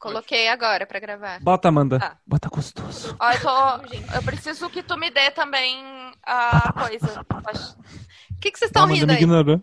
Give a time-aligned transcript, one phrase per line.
[0.00, 1.38] Coloquei agora pra gravar.
[1.40, 1.98] Bota, Amanda.
[2.02, 2.16] Ah.
[2.26, 3.14] Bota gostoso.
[3.20, 3.86] Ó, eu, tô...
[4.16, 5.76] eu preciso que tu me dê também
[6.24, 7.20] a coisa.
[7.20, 9.22] O que, que vocês estão Amanda rindo me aí?
[9.22, 9.60] ignorou.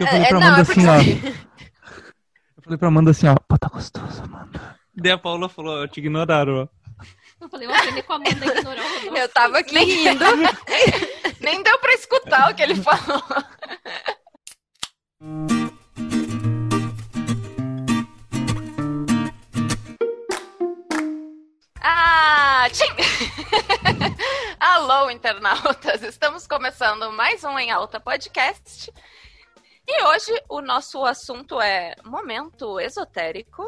[0.00, 0.96] Eu falei É, pra não, Amanda é assim, ó.
[2.56, 3.34] Eu falei pra Amanda assim, ó.
[3.46, 4.78] Bota gostoso, Amanda.
[4.94, 6.68] Daí a Paula falou, te ignoraram, ó.
[7.38, 9.06] Eu falei, vou aprender com a Amanda Rodolfo.
[9.16, 10.24] Eu tava aqui rindo.
[11.40, 13.22] Nem deu pra escutar o que ele falou.
[22.70, 22.94] Tchim!
[24.60, 26.02] Alô, internautas!
[26.02, 28.92] Estamos começando mais um Em Alta Podcast.
[29.88, 33.64] E hoje o nosso assunto é momento esotérico.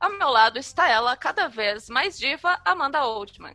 [0.00, 3.54] Ao meu lado está ela, cada vez mais diva, Amanda Oldman.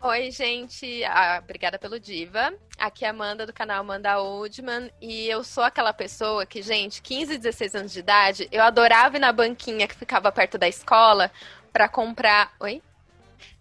[0.00, 1.04] Oi, gente.
[1.04, 2.54] Ah, obrigada pelo Diva.
[2.78, 4.90] Aqui é a Amanda do canal Amanda Oldman.
[4.98, 9.20] E eu sou aquela pessoa que, gente, 15, 16 anos de idade, eu adorava ir
[9.20, 11.30] na banquinha que ficava perto da escola
[11.70, 12.54] pra comprar.
[12.60, 12.80] Oi?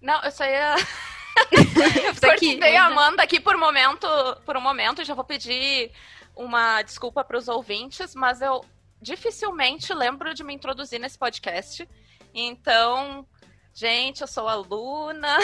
[0.01, 0.75] Não, eu só ia.
[2.19, 4.07] Cortei a Amanda aqui por, momento,
[4.45, 5.91] por um momento, já vou pedir
[6.35, 8.63] uma desculpa para os ouvintes, mas eu
[9.01, 11.87] dificilmente lembro de me introduzir nesse podcast.
[12.33, 13.25] Então,
[13.73, 15.37] gente, eu sou aluna.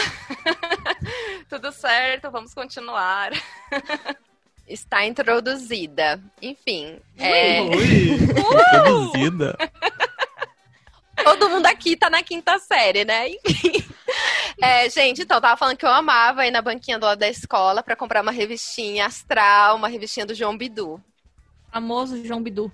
[1.48, 3.32] Tudo certo, vamos continuar.
[4.66, 6.20] Está introduzida.
[6.40, 6.98] Enfim.
[7.18, 8.18] é, Oi!
[8.72, 9.56] Reduzida.
[11.24, 13.28] Todo mundo aqui tá na quinta série, né?
[13.28, 13.72] Enfim.
[14.60, 17.28] É, gente, então, eu tava falando que eu amava ir na banquinha do lado da
[17.28, 21.00] escola pra comprar uma revistinha astral, uma revistinha do João Bidu.
[21.72, 22.70] Famoso João Bidu.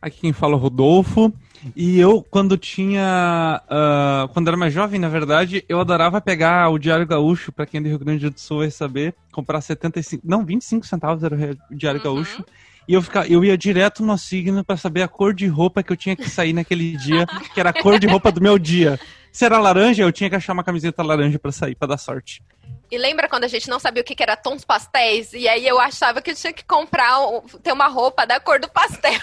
[0.00, 1.32] Aqui quem fala é o Rodolfo.
[1.76, 3.62] E eu, quando tinha.
[3.68, 7.78] ah, quando era mais jovem, na verdade, eu adorava pegar o Diário Gaúcho, pra quem
[7.78, 10.22] é do Rio Grande do Sul vai saber, comprar 75.
[10.26, 11.36] Não, 25 centavos era
[11.70, 12.04] o Diário Uhum.
[12.04, 12.44] Gaúcho.
[12.86, 15.92] E eu, fica, eu ia direto no signo pra saber a cor de roupa que
[15.92, 18.98] eu tinha que sair naquele dia, que era a cor de roupa do meu dia.
[19.30, 22.42] Se era laranja, eu tinha que achar uma camiseta laranja pra sair, pra dar sorte.
[22.90, 25.32] E lembra quando a gente não sabia o que que era tons pastéis?
[25.32, 27.16] E aí eu achava que eu tinha que comprar,
[27.62, 29.20] ter uma roupa da cor do pastel.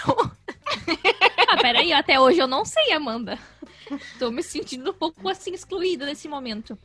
[1.48, 3.38] Ah, peraí, até hoje eu não sei, Amanda.
[4.18, 6.78] Tô me sentindo um pouco assim excluída nesse momento.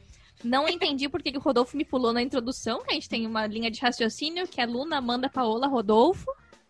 [0.43, 2.83] Não entendi por que que o Rodolfo me pulou na introdução.
[2.87, 6.25] A gente tem uma linha de raciocínio que é Luna, Amanda, Paola, Rodolfo.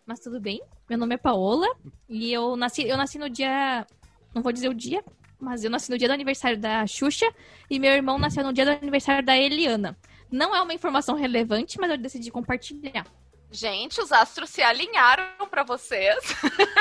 [0.06, 0.62] Mas tudo bem.
[0.88, 1.66] Meu nome é Paola.
[2.08, 3.84] E eu nasci, eu nasci no dia.
[4.32, 5.04] Não vou dizer o dia,
[5.40, 7.26] mas eu nasci no dia do aniversário da Xuxa.
[7.68, 9.98] E meu irmão nasceu no dia do aniversário da Eliana.
[10.30, 13.04] Não é uma informação relevante, mas eu decidi compartilhar.
[13.56, 16.18] Gente, os astros se alinharam para vocês.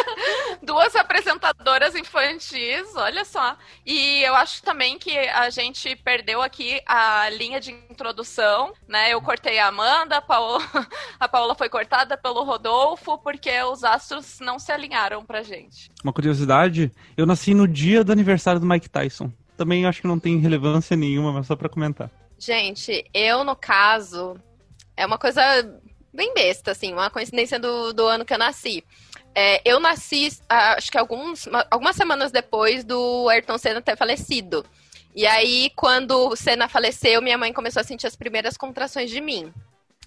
[0.62, 3.56] Duas apresentadoras infantis, olha só.
[3.86, 9.14] E eu acho também que a gente perdeu aqui a linha de introdução, né?
[9.14, 10.60] Eu cortei a Amanda, a Paola,
[11.18, 15.90] a Paola foi cortada pelo Rodolfo, porque os astros não se alinharam pra gente.
[16.04, 19.32] Uma curiosidade, eu nasci no dia do aniversário do Mike Tyson.
[19.56, 22.12] Também acho que não tem relevância nenhuma, mas só pra comentar.
[22.38, 24.36] Gente, eu, no caso,
[24.98, 25.42] é uma coisa
[26.16, 28.84] bem besta, assim, uma coincidência do, do ano que eu nasci.
[29.36, 33.98] É, eu nasci, ah, acho que alguns, uma- algumas semanas depois do Ayrton Senna ter
[33.98, 34.66] falecido.
[35.14, 39.20] E aí, quando o Senna faleceu, minha mãe começou a sentir as primeiras contrações de
[39.22, 39.52] mim.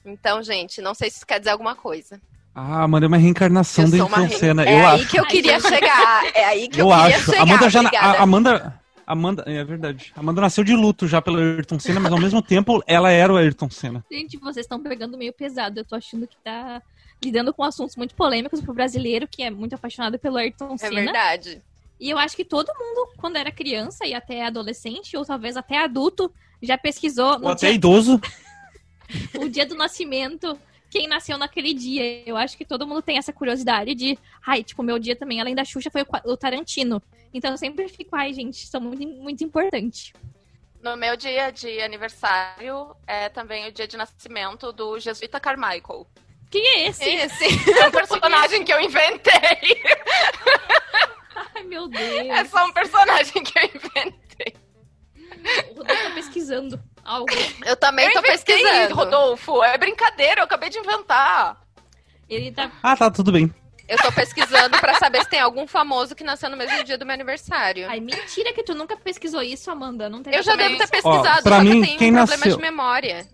[0.05, 2.21] Então, gente, não sei se isso quer dizer alguma coisa.
[2.55, 4.65] Ah, mano, é uma reencarnação uma Ayrton re- Senna.
[4.65, 5.09] É eu aí acho.
[5.09, 6.25] que eu queria chegar.
[6.35, 7.25] É aí que eu, Eu queria acho.
[7.31, 7.43] chegar.
[7.43, 7.81] Amanda já.
[8.01, 8.81] a- Amanda.
[9.13, 9.43] Amanda.
[9.47, 10.13] É verdade.
[10.15, 13.37] Amanda nasceu de luto já pelo Ayrton Senna, mas ao mesmo tempo ela era o
[13.37, 14.05] Ayrton Senna.
[14.11, 15.81] Gente, vocês estão pegando meio pesado.
[15.81, 16.83] Eu tô achando que tá
[17.25, 20.95] lidando com assuntos muito polêmicos pro brasileiro, que é muito apaixonado pelo Ayrton É Senna.
[21.03, 21.63] verdade.
[21.99, 25.83] E eu acho que todo mundo, quando era criança e até adolescente, ou talvez até
[25.83, 26.33] adulto,
[26.63, 28.21] já pesquisou Ou até dia, idoso.
[29.41, 30.57] o dia do nascimento,
[30.91, 32.23] quem nasceu naquele dia.
[32.27, 35.55] Eu acho que todo mundo tem essa curiosidade de, ai, tipo, meu dia também, além
[35.55, 37.03] da Xuxa, foi o Tarantino.
[37.33, 40.13] Então eu sempre fico, ai, gente, são muito, muito importante.
[40.83, 46.07] No meu dia de aniversário é também o dia de nascimento do Jesuíta Carmichael.
[46.51, 47.05] Quem é esse?
[47.05, 47.45] Esse.
[47.79, 49.83] É um personagem que eu inventei.
[51.55, 51.89] Ai, meu É
[52.43, 52.51] Deus.
[52.51, 54.55] só um personagem que eu inventei.
[55.71, 57.27] O Rodolfo tá pesquisando algo.
[57.65, 58.95] Eu também eu tô inventei, pesquisando.
[58.95, 59.63] Rodolfo.
[59.65, 61.61] É brincadeira, eu acabei de inventar.
[62.29, 62.71] Ele tá.
[62.83, 63.53] Ah, tá, tudo bem.
[63.89, 67.07] Eu tô pesquisando pra saber se tem algum famoso que nasceu no mesmo dia do
[67.07, 67.89] meu aniversário.
[67.89, 70.11] Ai, mentira que tu nunca pesquisou isso, Amanda.
[70.11, 72.11] Não tem Eu já devo ter pesquisado, Ó, pra só que mim, eu tenho quem
[72.13, 73.27] um problema nasceu- de memória.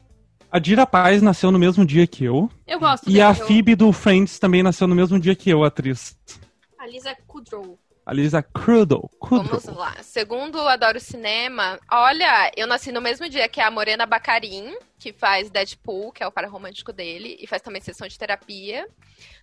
[0.52, 2.48] A Dira Paz nasceu no mesmo dia que eu.
[2.64, 3.44] Eu gosto E a dele.
[3.44, 6.16] Phoebe do Friends também nasceu no mesmo dia que eu, a atriz.
[6.78, 7.76] A Lisa Kudrow.
[8.06, 9.08] A Lisa Kudrow.
[9.18, 9.58] Kudrow.
[9.60, 9.96] Vamos lá.
[10.02, 15.48] Segundo Adoro Cinema, olha, eu nasci no mesmo dia que a Morena Bacarin, que faz
[15.50, 18.86] Deadpool, que é o par romântico dele, e faz também sessão de terapia.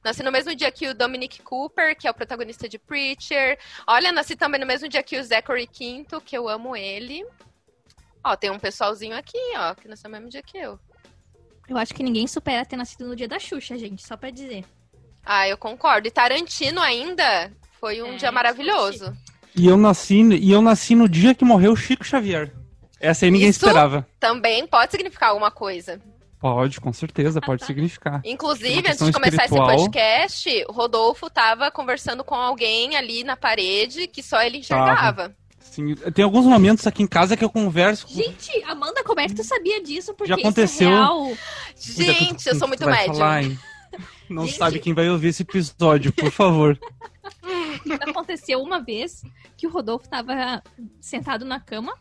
[0.03, 3.57] Nasci no mesmo dia que o Dominic Cooper, que é o protagonista de Preacher.
[3.87, 7.25] Olha, nasci também no mesmo dia que o Zachary Quinto, que eu amo ele.
[8.23, 10.79] Ó, tem um pessoalzinho aqui, ó, que nasceu no mesmo dia que eu.
[11.67, 14.65] Eu acho que ninguém supera ter nascido no dia da Xuxa, gente, só pra dizer.
[15.25, 16.07] Ah, eu concordo.
[16.07, 19.11] E Tarantino ainda foi um É, dia maravilhoso.
[19.53, 22.53] E eu nasci e eu nasci no dia que morreu Chico Xavier.
[22.99, 23.59] Essa aí ninguém Isso?
[23.65, 24.07] esperava.
[24.19, 25.99] Também pode significar alguma coisa.
[26.39, 28.21] Pode, com certeza, pode significar.
[28.23, 29.71] Inclusive, antes de começar espiritual.
[29.71, 35.35] esse podcast, o Rodolfo tava conversando com alguém ali na parede que só ele enxergava.
[35.59, 39.27] Sim, tem alguns momentos aqui em casa que eu converso com Gente, Amanda, como é
[39.27, 40.13] que tu sabia disso?
[40.13, 40.89] Porque Já aconteceu.
[40.89, 41.37] isso é real.
[41.77, 43.13] Gente, eu sou muito médium.
[43.15, 43.43] falar?
[44.29, 44.57] Não Gente.
[44.57, 46.77] sabe quem vai ouvir esse episódio, por favor.
[48.09, 49.23] Aconteceu uma vez
[49.57, 50.61] que o Rodolfo tava
[50.99, 51.93] sentado na cama,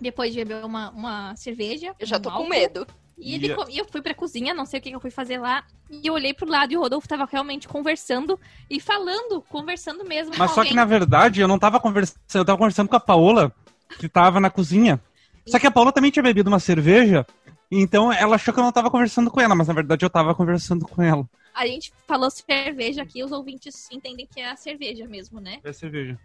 [0.00, 1.94] depois de beber uma, uma cerveja.
[1.98, 2.86] Eu já um tô com medo.
[3.16, 5.10] E, ele, co- e eu fui pra cozinha, não sei o que que eu fui
[5.10, 5.62] fazer lá.
[5.88, 8.38] E eu olhei pro lado e o Rodolfo tava realmente conversando
[8.68, 10.34] e falando, conversando mesmo.
[10.36, 10.74] Mas com só que alguém.
[10.74, 13.52] na verdade eu não tava conversando, eu tava conversando com a Paola,
[14.00, 15.00] que tava na cozinha.
[15.46, 17.24] Só que a Paola também tinha bebido uma cerveja,
[17.70, 20.34] então ela achou que eu não tava conversando com ela, mas na verdade eu tava
[20.34, 21.24] conversando com ela.
[21.54, 25.60] A gente falou cerveja aqui, os ouvintes entendem que é a cerveja mesmo, né?
[25.62, 26.18] É cerveja.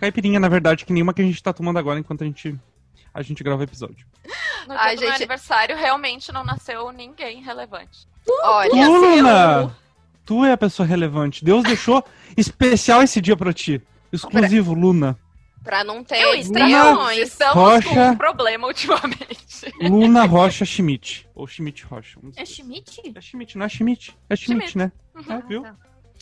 [0.00, 2.58] Caipirinha, na verdade, que nenhuma que a gente tá tomando agora enquanto a gente,
[3.12, 4.06] a gente grava o episódio.
[4.66, 8.08] No dia Ai, do meu gente- aniversário, realmente não nasceu ninguém relevante.
[8.42, 9.76] Olha, Luna!
[10.24, 11.44] Tu é a pessoa relevante.
[11.44, 12.02] Deus deixou
[12.34, 13.82] especial esse dia pra ti.
[14.10, 15.18] Exclusivo, Luna.
[15.64, 17.18] Pra não ter Eu estranhões.
[17.18, 17.88] Estamos Rocha.
[17.88, 19.72] com um problema ultimamente.
[19.80, 21.26] Luna Rocha Schmidt.
[21.34, 22.20] Ou Schmidt Rocha.
[22.36, 22.44] É.
[22.44, 23.00] Schmidt?
[23.14, 24.16] É Schmidt, não é Schmidt.
[24.28, 24.78] É Schmidt, Schmidt.
[24.78, 24.92] né?
[25.14, 25.32] Uhum.
[25.32, 25.62] É, viu?
[25.62, 25.74] Tá.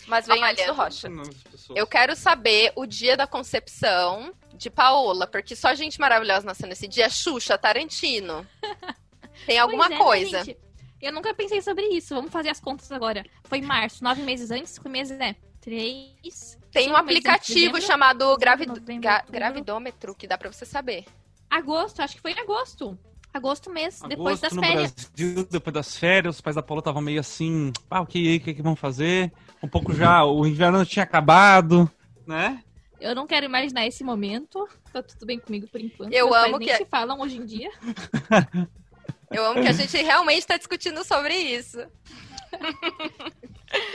[0.07, 1.09] Mas vem Olha, antes do Rocha.
[1.75, 6.89] Eu quero saber o dia da concepção de Paola, porque só gente maravilhosa nasceu nesse
[6.89, 7.11] dia.
[7.11, 8.47] Xuxa, Tarantino.
[9.47, 10.45] Tem alguma é, né, coisa.
[10.45, 10.59] gente?
[11.01, 12.15] Eu nunca pensei sobre isso.
[12.15, 13.25] Vamos fazer as contas agora.
[13.45, 14.79] Foi em março, nove meses antes.
[14.79, 15.35] Que mês é?
[15.63, 16.59] Três.
[16.73, 18.69] Tem um de aplicativo chamado Gravid...
[18.69, 19.25] novembro, Ga-.
[19.31, 21.05] Gravidômetro, que dá pra você saber.
[21.49, 22.99] Agosto, acho que foi em agosto.
[23.33, 24.93] Agosto mês, depois das no férias.
[24.93, 28.41] Brasil, depois das férias, os pais da Paula estavam meio assim, ah, o que, o
[28.41, 29.33] que, que vão fazer?
[29.63, 31.91] Um pouco já, o inverno tinha acabado,
[32.27, 32.63] né?
[33.01, 34.69] Eu não quero imaginar esse momento.
[34.93, 36.13] Tá tudo bem comigo por enquanto.
[36.13, 37.71] Eu Meus pais amo nem que- se falam hoje em dia.
[39.33, 41.79] Eu amo que a gente realmente tá discutindo sobre isso.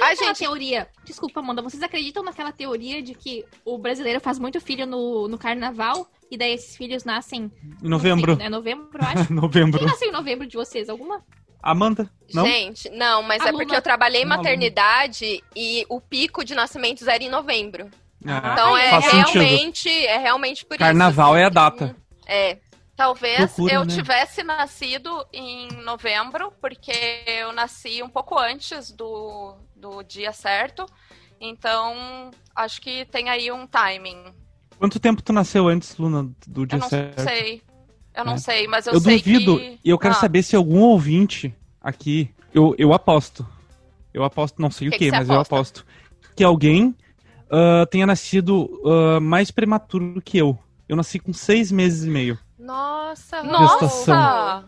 [0.01, 0.88] Aquela gente, teoria.
[1.06, 5.38] Desculpa, Amanda, vocês acreditam naquela teoria de que o brasileiro faz muito filho no, no
[5.38, 6.10] carnaval?
[6.31, 7.51] E daí esses filhos nascem.
[7.84, 8.38] Em novembro.
[8.42, 9.31] É novembro, eu acho.
[9.34, 9.78] novembro.
[9.80, 10.89] Quem nasceu em novembro de vocês?
[10.89, 11.24] Alguma?
[11.62, 12.10] Amanda?
[12.33, 12.45] Não?
[12.45, 13.63] gente, não, mas é Aluna.
[13.63, 17.90] porque eu trabalhei em maternidade e o pico de nascimentos era em novembro.
[18.25, 19.42] Ah, Então é faz sentido.
[19.44, 21.44] realmente, é realmente por Carnaval isso.
[21.44, 21.95] é a data.
[22.25, 22.57] É.
[22.97, 23.95] Talvez Loucura, eu né?
[23.95, 26.91] tivesse nascido em novembro, porque
[27.27, 30.83] eu nasci um pouco antes do, do dia certo.
[31.39, 34.33] Então, acho que tem aí um timing.
[34.79, 37.21] Quanto tempo tu nasceu antes, Luna, do dia Eu não certo?
[37.21, 37.61] sei.
[38.15, 38.38] Eu não É.
[38.38, 39.79] sei, mas eu, Eu sei duvido, que...
[39.85, 43.47] e eu quero Ah, saber se algum ouvinte aqui, eu, eu aposto,
[44.11, 45.85] eu aposto, não sei Que o que, que mas eu aposto,
[46.35, 46.95] que alguém
[47.51, 50.57] ah, tenha nascido ah, mais prematuro que eu.
[50.89, 52.39] Eu nasci com seis meses e meio.
[52.68, 53.42] Nossa.
[53.44, 54.66] Nossa!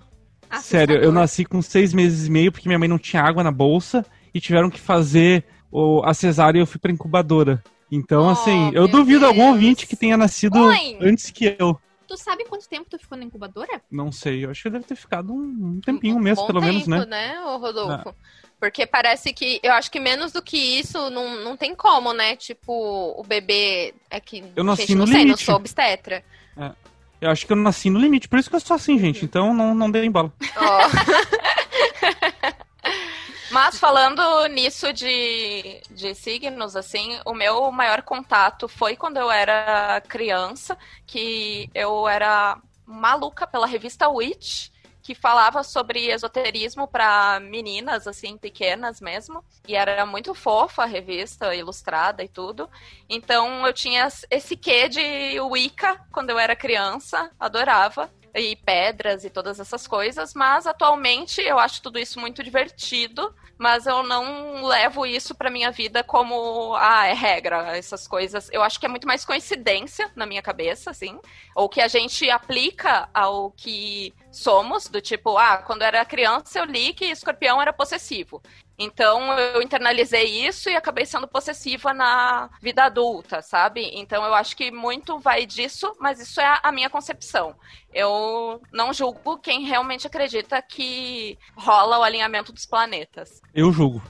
[0.61, 3.51] Sério, eu nasci com seis meses e meio porque minha mãe não tinha água na
[3.51, 7.61] bolsa e tiveram que fazer o, a cesárea e eu fui pra incubadora.
[7.91, 9.51] Então, Oh, assim, eu duvido algum Deus.
[9.53, 10.97] ouvinte que tenha nascido Mãe!
[11.01, 11.79] antes que eu.
[12.07, 13.81] Tu sabe quanto tempo tu ficou na incubadora?
[13.91, 16.61] Não sei, eu acho que deve ter ficado um, um tempinho um mês, bom pelo
[16.61, 17.05] menos, tempo, né?
[17.05, 18.15] né, ô Rodolfo?
[18.59, 22.35] Porque parece que, eu acho que menos do que isso não, não tem como, né?
[22.35, 25.45] Tipo, o bebê é que, Eu nasci gente, não no sei, não limite.
[25.45, 26.23] sou obstetra.
[27.21, 29.25] Eu acho que eu nasci no limite, por isso que eu sou assim, gente.
[29.25, 30.31] Então não, não dei bola.
[30.55, 30.79] Ó,
[33.51, 40.01] Mas falando nisso de, de signos, assim, o meu maior contato foi quando eu era
[40.07, 44.69] criança, que eu era maluca pela revista Witch,
[45.09, 49.43] que falava sobre esoterismo para meninas, assim, pequenas mesmo.
[49.67, 52.69] E era muito fofa a revista, ilustrada e tudo.
[53.09, 59.29] Então eu tinha esse quê de Wicca quando eu era criança, adorava e pedras e
[59.29, 65.05] todas essas coisas, mas atualmente eu acho tudo isso muito divertido, mas eu não levo
[65.05, 68.49] isso pra minha vida como, ah, é regra, essas coisas.
[68.51, 71.19] Eu acho que é muito mais coincidência na minha cabeça, assim,
[71.55, 76.65] ou que a gente aplica ao que somos, do tipo, ah, quando era criança eu
[76.65, 78.41] li que escorpião era possessivo.
[78.81, 83.91] Então eu internalizei isso e acabei sendo possessiva na vida adulta, sabe?
[83.93, 87.53] Então eu acho que muito vai disso, mas isso é a minha concepção.
[87.93, 93.41] Eu não julgo quem realmente acredita que rola o alinhamento dos planetas.
[93.53, 94.01] Eu julgo.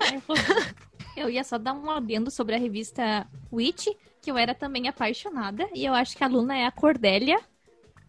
[1.14, 3.86] Eu ia só dar um adendo sobre a revista Witch,
[4.22, 7.38] que eu era também apaixonada, e eu acho que a Luna é a Cordélia.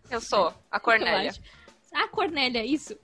[0.10, 1.34] Eu sou a Cornélia.
[1.94, 2.98] A Cornélia, isso.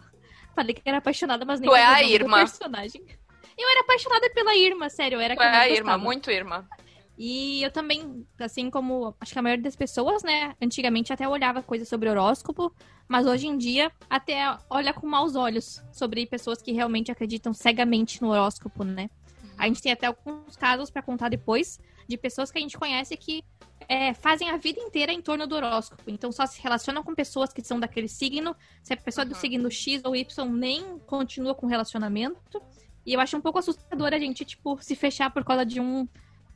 [0.59, 2.39] Falei que era apaixonada, mas nem Tu é a Irma.
[2.39, 3.01] personagem.
[3.57, 6.67] Eu era apaixonada pela Irma, sério, eu era Tu é a Irma, muito Irma.
[7.17, 10.53] E eu também, assim como acho que a maioria das pessoas, né?
[10.61, 12.75] Antigamente até olhava coisas sobre horóscopo,
[13.07, 18.21] mas hoje em dia até olha com maus olhos sobre pessoas que realmente acreditam cegamente
[18.21, 19.09] no horóscopo, né?
[19.57, 23.15] A gente tem até alguns casos pra contar depois de pessoas que a gente conhece
[23.15, 23.43] que
[23.87, 26.03] é, fazem a vida inteira em torno do horóscopo.
[26.07, 28.55] Então só se relacionam com pessoas que são daquele signo.
[28.83, 29.39] Se a pessoa é do Uhum.
[29.39, 32.61] signo X ou Y nem continua com relacionamento.
[33.05, 36.07] E eu acho um pouco assustador a gente, tipo, se fechar por causa de um,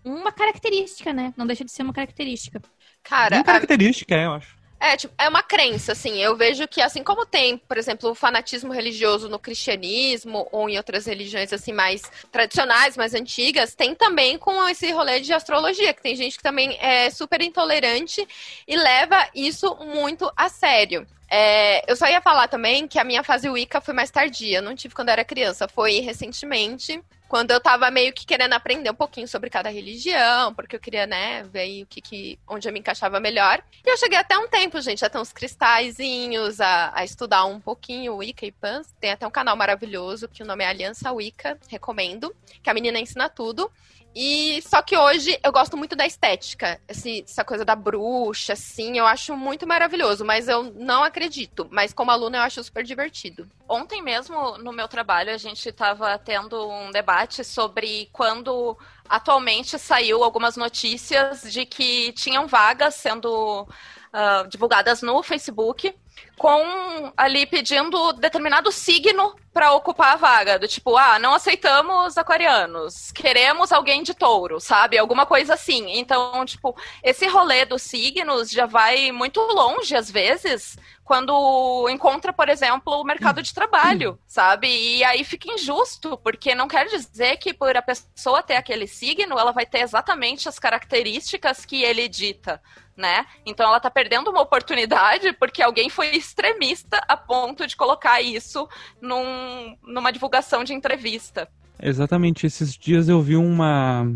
[0.03, 1.33] uma característica, né?
[1.37, 2.61] Não deixa de ser uma característica.
[3.03, 4.57] Cara, Uma a- característica, é, eu acho.
[4.83, 6.21] É, tipo, é uma crença, assim.
[6.21, 10.75] Eu vejo que, assim como tem, por exemplo, o fanatismo religioso no cristianismo ou em
[10.75, 16.01] outras religiões, assim, mais tradicionais, mais antigas, tem também com esse rolê de astrologia, que
[16.01, 18.27] tem gente que também é super intolerante
[18.67, 21.07] e leva isso muito a sério.
[21.31, 24.75] É, eu só ia falar também que a minha fase Wicca foi mais tardia, não
[24.75, 27.01] tive quando eu era criança, foi recentemente,
[27.33, 31.07] quando eu tava meio que querendo aprender um pouquinho sobre cada religião, porque eu queria,
[31.07, 33.59] né, ver o que, que onde eu me encaixava melhor.
[33.83, 38.17] E eu cheguei até um tempo, gente, até uns cristalzinhos, a, a estudar um pouquinho
[38.17, 38.93] Wicca e Pans.
[38.99, 42.99] Tem até um canal maravilhoso que o nome é Aliança Wicca, recomendo, que a menina
[42.99, 43.71] ensina tudo.
[44.15, 49.07] E só que hoje eu gosto muito da estética, essa coisa da bruxa, assim, eu
[49.07, 51.67] acho muito maravilhoso, mas eu não acredito.
[51.71, 53.49] Mas como aluna eu acho super divertido.
[53.67, 58.77] Ontem mesmo, no meu trabalho, a gente estava tendo um debate sobre quando
[59.09, 63.67] atualmente saiu algumas notícias de que tinham vagas sendo
[64.13, 65.93] ah, divulgadas no Facebook
[66.37, 73.11] com ali pedindo determinado signo para ocupar a vaga, do tipo, ah, não aceitamos aquarianos,
[73.11, 74.97] queremos alguém de touro, sabe?
[74.97, 75.97] Alguma coisa assim.
[75.97, 82.47] Então, tipo, esse rolê dos signos já vai muito longe às vezes, quando encontra, por
[82.47, 84.67] exemplo, o mercado de trabalho, sabe?
[84.67, 89.37] E aí fica injusto, porque não quer dizer que por a pessoa ter aquele signo,
[89.37, 92.61] ela vai ter exatamente as características que ele dita,
[92.95, 93.25] né?
[93.45, 98.67] Então ela tá perdendo uma oportunidade porque alguém foi extremista a ponto de colocar isso
[99.01, 101.49] num, numa divulgação de entrevista.
[101.81, 102.45] Exatamente.
[102.45, 104.09] Esses dias eu vi uma.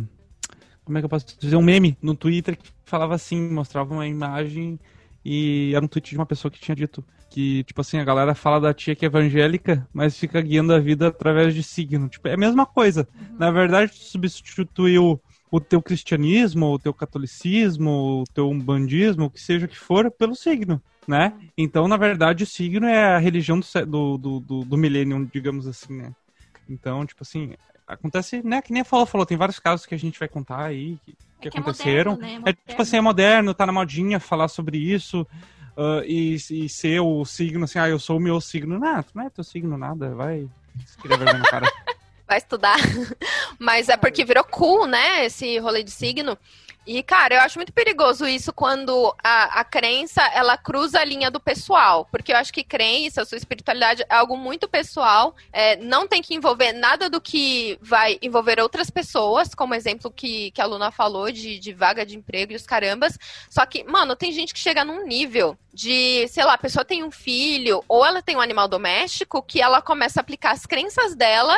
[0.86, 1.58] Como é que eu posso dizer?
[1.58, 4.80] Um meme no Twitter que falava assim, mostrava uma imagem
[5.30, 8.34] e era um tweet de uma pessoa que tinha dito que, tipo assim, a galera
[8.34, 12.08] fala da tia que é evangélica, mas fica guiando a vida através de signo.
[12.08, 13.06] Tipo, é a mesma coisa.
[13.38, 19.42] Na verdade, tu substituiu o teu cristianismo, o teu catolicismo, o teu umbandismo, o que
[19.42, 21.34] seja que for, pelo signo, né?
[21.58, 25.98] Então, na verdade, o signo é a religião do, do, do, do, millennium, digamos assim,
[25.98, 26.16] né?
[26.70, 27.54] Então, tipo assim,
[27.88, 28.62] acontece, né?
[28.62, 31.16] Que nem a Paula falou, tem vários casos que a gente vai contar aí, que,
[31.48, 32.12] É que é aconteceram.
[32.14, 32.52] moderno, né?
[32.52, 35.26] É tipo assim, é moderno, tá na modinha falar sobre isso.
[35.78, 38.78] ah, e, e ser o signo assim, ah, eu sou o meu signo.
[38.80, 40.48] Não, tu não é teu signo nada, vai.
[40.86, 41.72] Se querer vergonha na cara.
[42.28, 42.78] vai estudar.
[43.58, 45.26] Mas é porque virou cool, né?
[45.26, 46.38] Esse rolê de signo.
[46.88, 51.30] E, cara, eu acho muito perigoso isso quando a, a crença, ela cruza a linha
[51.30, 52.08] do pessoal.
[52.10, 55.36] Porque eu acho que crença, sua espiritualidade é algo muito pessoal.
[55.52, 60.52] é, não tem que envolver nada do que vai envolver outras pessoas, como exemplo que,
[60.52, 63.20] que a Luna falou de, de vaga de emprego e os carambas.
[63.50, 67.04] Só que, mano, tem gente que chega num nível de, sei lá, a pessoa tem
[67.04, 71.16] um filho ou ela tem um animal doméstico que ela começa a aplicar as crenças
[71.16, 71.56] dela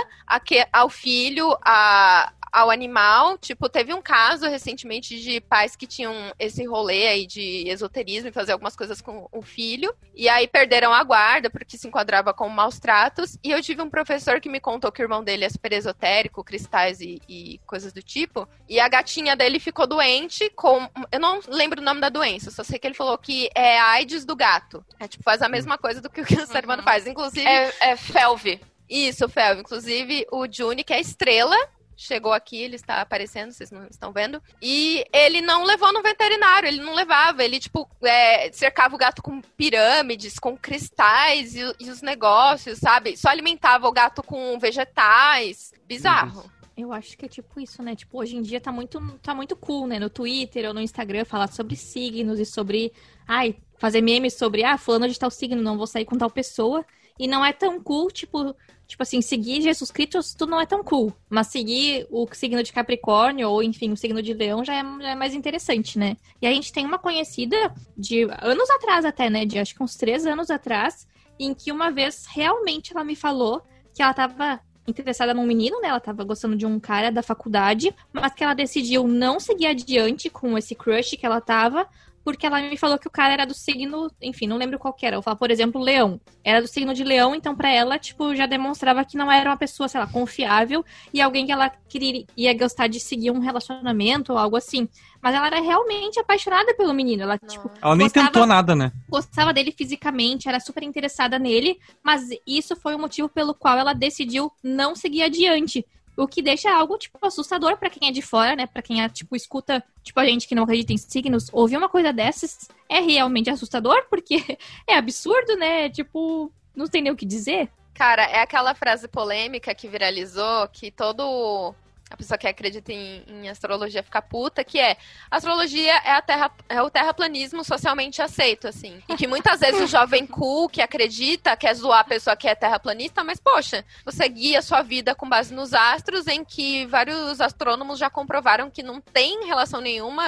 [0.73, 3.37] ao filho, a, ao animal.
[3.37, 8.33] Tipo, teve um caso recentemente de pais que tinham esse rolê aí de esoterismo e
[8.33, 9.93] fazer algumas coisas com o filho.
[10.15, 13.37] E aí perderam a guarda porque se enquadrava como maus tratos.
[13.43, 16.43] E eu tive um professor que me contou que o irmão dele é super esotérico,
[16.43, 18.47] cristais e, e coisas do tipo.
[18.67, 20.89] E a gatinha dele ficou doente com.
[21.11, 23.91] Eu não lembro o nome da doença, só sei que ele falou que é a
[23.91, 24.83] AIDS do gato.
[24.99, 27.07] É tipo, faz a mesma coisa do que o câncer humano faz.
[27.07, 27.47] Inclusive.
[27.47, 28.59] É, é felve.
[28.89, 29.59] Isso, Fel.
[29.59, 31.55] Inclusive, o Juni, que é estrela,
[31.99, 34.41] chegou aqui, ele está aparecendo, vocês não estão vendo.
[34.61, 37.43] E ele não levou no veterinário, ele não levava.
[37.43, 43.17] Ele, tipo, é, cercava o gato com pirâmides, com cristais e, e os negócios, sabe?
[43.17, 45.73] Só alimentava o gato com vegetais.
[45.85, 46.49] Bizarro.
[46.77, 47.93] Eu acho que é tipo isso, né?
[47.93, 49.99] Tipo, hoje em dia tá muito, tá muito cool, né?
[49.99, 52.93] No Twitter ou no Instagram falar sobre signos e sobre.
[53.27, 56.85] Ai, fazer memes sobre, ah, fulano de tal signo, não vou sair com tal pessoa.
[57.19, 58.55] E não é tão cool, tipo,
[58.89, 61.13] tipo assim, seguir Jesus Cristo tu não é tão cool.
[61.29, 65.09] Mas seguir o signo de Capricórnio, ou enfim, o signo de Leão já é, já
[65.11, 66.17] é, mais interessante, né?
[66.41, 67.55] E a gente tem uma conhecida
[67.95, 69.45] de anos atrás até, né?
[69.45, 71.07] De acho que uns três anos atrás,
[71.39, 73.61] em que uma vez realmente ela me falou
[73.93, 75.89] que ela tava interessada num menino, né?
[75.89, 80.31] Ela tava gostando de um cara da faculdade, mas que ela decidiu não seguir adiante
[80.31, 81.87] com esse crush que ela tava,
[82.23, 85.15] porque ela me falou que o cara era do signo, enfim, não lembro qual era.
[85.15, 86.19] Eu falo, por exemplo, leão.
[86.43, 89.57] Era do signo de leão, então para ela, tipo, já demonstrava que não era uma
[89.57, 90.83] pessoa, sei lá, confiável
[91.13, 94.87] e alguém que ela queria ia gostar de seguir um relacionamento ou algo assim.
[95.21, 97.23] Mas ela era realmente apaixonada pelo menino.
[97.23, 98.91] Ela, tipo, ela nem gostava, tentou nada, né?
[99.09, 103.93] Gostava dele fisicamente, era super interessada nele, mas isso foi o motivo pelo qual ela
[103.93, 105.85] decidiu não seguir adiante.
[106.19, 108.67] O que deixa algo, tipo, assustador para quem é de fora, né?
[108.67, 111.87] Pra quem é, tipo, escuta, tipo, a gente que não acredita em signos, ouvir uma
[111.87, 114.43] coisa dessas é realmente assustador, porque
[114.87, 115.89] é absurdo, né?
[115.89, 117.69] Tipo, não tem nem o que dizer.
[117.93, 121.73] Cara, é aquela frase polêmica que viralizou, que todo
[122.09, 124.97] a pessoa que acredita em, em, astrologia fica puta, que é
[125.29, 129.01] astrologia é, a terra, é o terraplanismo socialmente aceito, assim.
[129.07, 132.55] E que muitas vezes o jovem cool que acredita quer zoar a pessoa que é
[132.55, 137.99] terraplanista, mas poxa, você guia sua vida com base nos astros, em que vários astrônomos
[137.99, 140.23] já comprovaram que não tem relação nenhuma,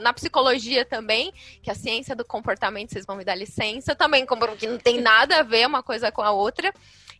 [0.00, 4.56] na psicologia também, que a ciência do comportamento, vocês vão me dar licença, também comprovou
[4.56, 6.72] que não tem nada a ver uma coisa com a outra.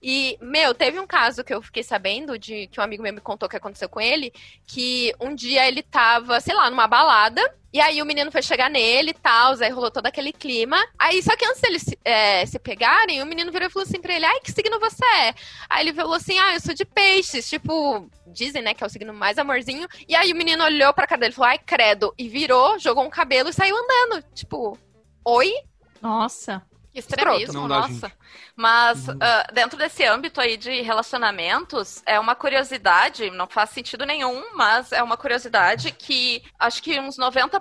[0.03, 3.21] E, meu, teve um caso que eu fiquei sabendo de que um amigo meu me
[3.21, 4.33] contou que aconteceu com ele,
[4.67, 8.71] que um dia ele tava, sei lá, numa balada, e aí o menino foi chegar
[8.71, 10.83] nele e tal, aí rolou todo aquele clima.
[10.99, 14.01] Aí, só que antes deles se, é, se pegarem, o menino virou e falou assim
[14.01, 15.35] pra ele, ai, que signo você é?
[15.69, 18.91] Aí ele falou assim, ah, eu sou de peixes, tipo, dizem, né, que é o
[18.91, 19.87] signo mais amorzinho.
[20.09, 23.05] E aí o menino olhou pra cara dele e falou, ai, credo, e virou, jogou
[23.05, 24.25] um cabelo e saiu andando.
[24.33, 24.79] Tipo,
[25.23, 25.53] oi?
[26.01, 26.63] Nossa.
[26.97, 28.11] Extremismo, nossa.
[28.57, 29.15] Mas uh,
[29.53, 35.03] dentro desse âmbito aí de relacionamentos, é uma curiosidade, não faz sentido nenhum, mas é
[35.03, 37.61] uma curiosidade que acho que uns 90%,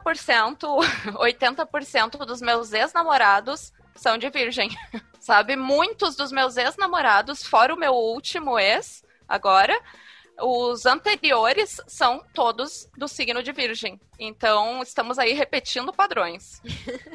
[1.15, 4.69] 80% dos meus ex-namorados são de virgem.
[5.19, 5.55] Sabe?
[5.55, 9.77] Muitos dos meus ex-namorados, fora o meu último ex, agora,
[10.41, 13.99] os anteriores são todos do signo de Virgem.
[14.19, 16.61] Então, estamos aí repetindo padrões.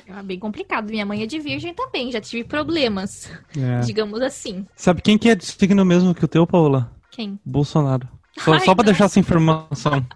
[0.07, 0.91] É bem complicado.
[0.91, 3.31] Minha mãe é de Virgem também, já tive problemas.
[3.57, 3.81] É.
[3.81, 4.67] Digamos assim.
[4.75, 6.91] Sabe quem que é de signo mesmo que o teu, Paula?
[7.11, 7.39] Quem?
[7.45, 8.09] Bolsonaro.
[8.39, 10.07] Só, Ai, só pra deixar essa informação.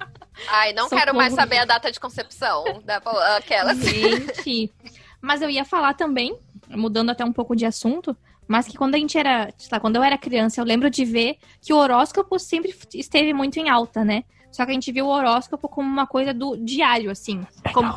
[0.49, 1.01] Ai, não Socorro.
[1.01, 2.97] quero mais saber a data de concepção da
[3.37, 3.75] aquela.
[3.75, 4.73] Gente,
[5.21, 6.37] mas eu ia falar também,
[6.69, 10.03] mudando até um pouco de assunto, mas que quando a gente era, lá, quando eu
[10.03, 14.25] era criança, eu lembro de ver que o horóscopo sempre esteve muito em alta, né?
[14.53, 17.45] Só que a gente viu o horóscopo como uma coisa do diário, assim.
[17.73, 17.95] Como...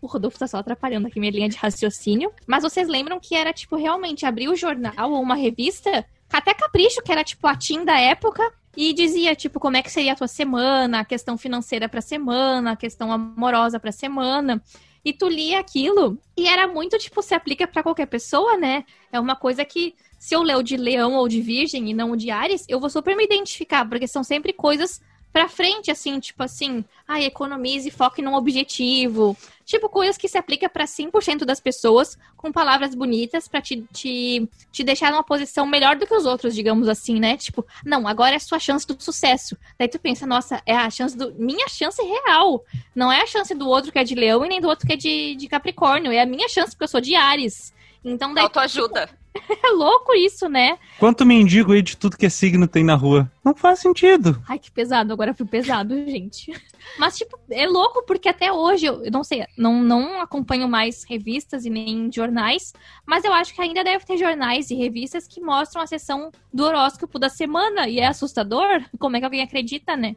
[0.00, 2.32] o Rodolfo tá só atrapalhando aqui minha linha de raciocínio.
[2.46, 7.02] Mas vocês lembram que era, tipo, realmente abrir o jornal ou uma revista, até Capricho,
[7.02, 8.42] que era, tipo, a Tim da época,
[8.76, 12.72] e dizia, tipo, como é que seria a tua semana, a questão financeira pra semana,
[12.72, 14.62] a questão amorosa pra semana.
[15.04, 18.84] E tu lia aquilo e era muito, tipo, se aplica para qualquer pessoa, né?
[19.12, 22.12] É uma coisa que, se eu ler o de leão ou de virgem e não
[22.12, 25.00] o de Ares, eu vou super me identificar, porque são sempre coisas
[25.34, 29.36] pra frente, assim, tipo assim, ah, economize e foque num objetivo.
[29.64, 34.48] Tipo, coisas que se aplica para 100% das pessoas, com palavras bonitas, para te, te,
[34.70, 37.36] te deixar numa posição melhor do que os outros, digamos assim, né?
[37.36, 39.58] Tipo, não, agora é a sua chance do sucesso.
[39.76, 41.34] Daí tu pensa, nossa, é a chance do.
[41.34, 42.64] Minha chance real.
[42.94, 44.92] Não é a chance do outro que é de leão e nem do outro que
[44.92, 46.12] é de, de Capricórnio.
[46.12, 47.74] É a minha chance, porque eu sou de Ares.
[48.04, 48.44] Então daí.
[48.44, 49.06] Autoajuda.
[49.08, 49.23] Tipo,
[49.64, 50.78] É louco isso, né?
[50.98, 53.30] Quanto mendigo aí de tudo que é signo tem na rua?
[53.44, 54.40] Não faz sentido.
[54.48, 55.12] Ai, que pesado.
[55.12, 56.52] Agora fui pesado, gente.
[56.98, 61.64] Mas, tipo, é louco porque até hoje, eu não sei, não, não acompanho mais revistas
[61.64, 62.72] e nem jornais,
[63.06, 66.64] mas eu acho que ainda deve ter jornais e revistas que mostram a sessão do
[66.64, 67.88] horóscopo da semana.
[67.88, 68.84] E é assustador.
[68.98, 70.14] Como é que alguém acredita, né?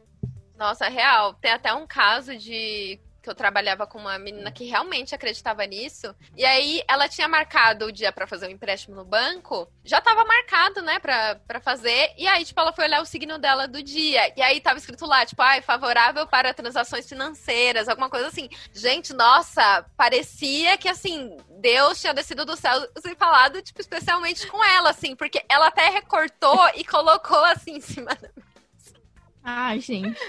[0.56, 1.34] Nossa, é real.
[1.34, 6.14] Tem até um caso de que eu trabalhava com uma menina que realmente acreditava nisso.
[6.34, 9.70] E aí ela tinha marcado o dia para fazer um empréstimo no banco.
[9.84, 12.14] Já tava marcado, né, pra, pra fazer.
[12.16, 14.32] E aí, tipo, ela foi olhar o signo dela do dia.
[14.34, 18.48] E aí tava escrito lá, tipo, ai, ah, favorável para transações financeiras, alguma coisa assim.
[18.72, 24.64] Gente, nossa, parecia que assim, Deus tinha descido do céu e falado, tipo, especialmente com
[24.64, 28.28] ela, assim, porque ela até recortou e colocou assim em cima da
[29.50, 30.20] Ai, gente.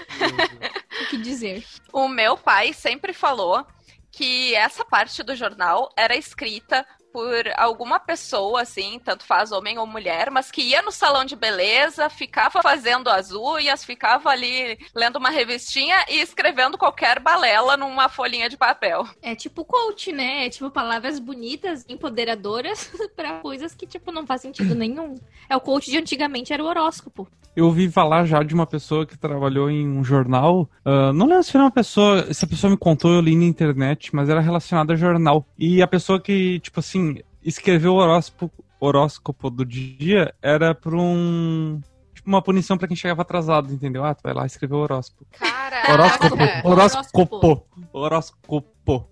[1.02, 1.62] o que dizer?
[1.92, 3.66] O meu pai sempre falou
[4.10, 9.86] que essa parte do jornal era escrita por alguma pessoa, assim, tanto faz homem ou
[9.86, 15.16] mulher, mas que ia no salão de beleza, ficava fazendo as unhas, ficava ali lendo
[15.16, 19.06] uma revistinha e escrevendo qualquer balela numa folhinha de papel.
[19.22, 20.46] É tipo coach, né?
[20.46, 25.16] É tipo palavras bonitas, empoderadoras para coisas que, tipo, não faz sentido nenhum.
[25.48, 27.28] É o coach de antigamente, era o horóscopo.
[27.54, 30.70] Eu ouvi falar já de uma pessoa que trabalhou em um jornal.
[30.86, 32.32] Uh, não lembro se foi uma pessoa.
[32.32, 35.44] Se a pessoa me contou, eu li na internet, mas era relacionada a jornal.
[35.58, 37.09] E a pessoa que, tipo assim,
[37.42, 41.80] escreveu o horóscopo, horóscopo do dia era por um.
[42.14, 44.04] Tipo, uma punição pra quem chegava atrasado, entendeu?
[44.04, 45.26] Ah, tu vai lá escrever o horóscopo.
[45.32, 45.92] Caraca.
[45.92, 46.68] Horóscopo.
[46.68, 47.66] Horóscopo.
[47.92, 49.10] Horóscopo.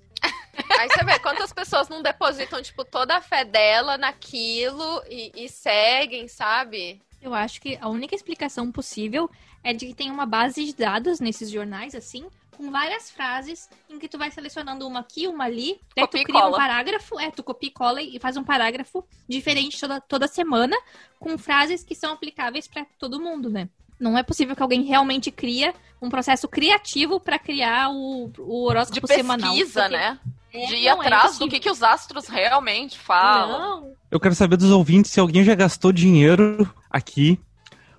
[0.78, 5.48] Aí você vê quantas pessoas não depositam, tipo, toda a fé dela naquilo e, e
[5.48, 7.00] seguem, sabe?
[7.20, 9.28] Eu acho que a única explicação possível
[9.64, 12.26] é de que tem uma base de dados nesses jornais, assim,
[12.58, 16.20] com várias frases em que tu vai selecionando uma aqui, uma ali, daí tu Copia
[16.22, 20.00] e cria um parágrafo, é, tu copia e cola e faz um parágrafo diferente toda,
[20.00, 20.76] toda semana,
[21.20, 23.68] com frases que são aplicáveis pra todo mundo, né?
[23.98, 28.40] Não é possível que alguém realmente cria um processo criativo pra criar o, o De
[28.42, 29.50] horóscopo semanal.
[29.54, 30.18] pesquisa, porque né?
[30.52, 31.48] é- De ir é atrás do impossível.
[31.48, 33.80] que, que os astros realmente falam.
[33.82, 37.38] Não, Eu quero saber dos ouvintes se alguém já gastou dinheiro aqui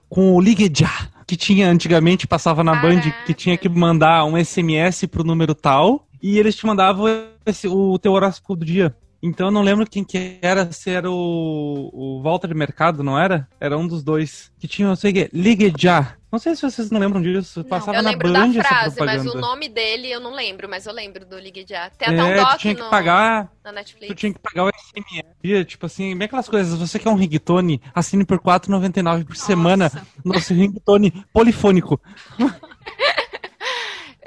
[0.09, 3.23] com o Ligue Já, que tinha antigamente, passava na Band, Caraca.
[3.27, 7.05] que tinha que mandar um SMS pro número tal, e eles te mandavam
[7.45, 8.95] esse- o teu horóscopo do dia.
[9.21, 13.47] Então eu não lembro quem que era, se era o, o Walter Mercado, não era?
[13.59, 14.51] Era um dos dois.
[14.57, 16.15] Que tinha, não sei o que, Ligue Já.
[16.31, 19.25] Não sei se vocês não lembram disso, passava Eu na lembro Band da frase, mas
[19.25, 21.89] o nome dele eu não lembro, mas eu lembro do Ligue Já.
[21.89, 24.07] Tem até um É, doc tu tinha que no- pagar na Netflix.
[24.07, 26.77] Tu tinha que pagar o SMS, tipo assim, bem aquelas coisas.
[26.77, 29.91] Você quer um ringtone, assine por R$4,99 por semana.
[30.23, 31.99] Nosso ringtone polifônico.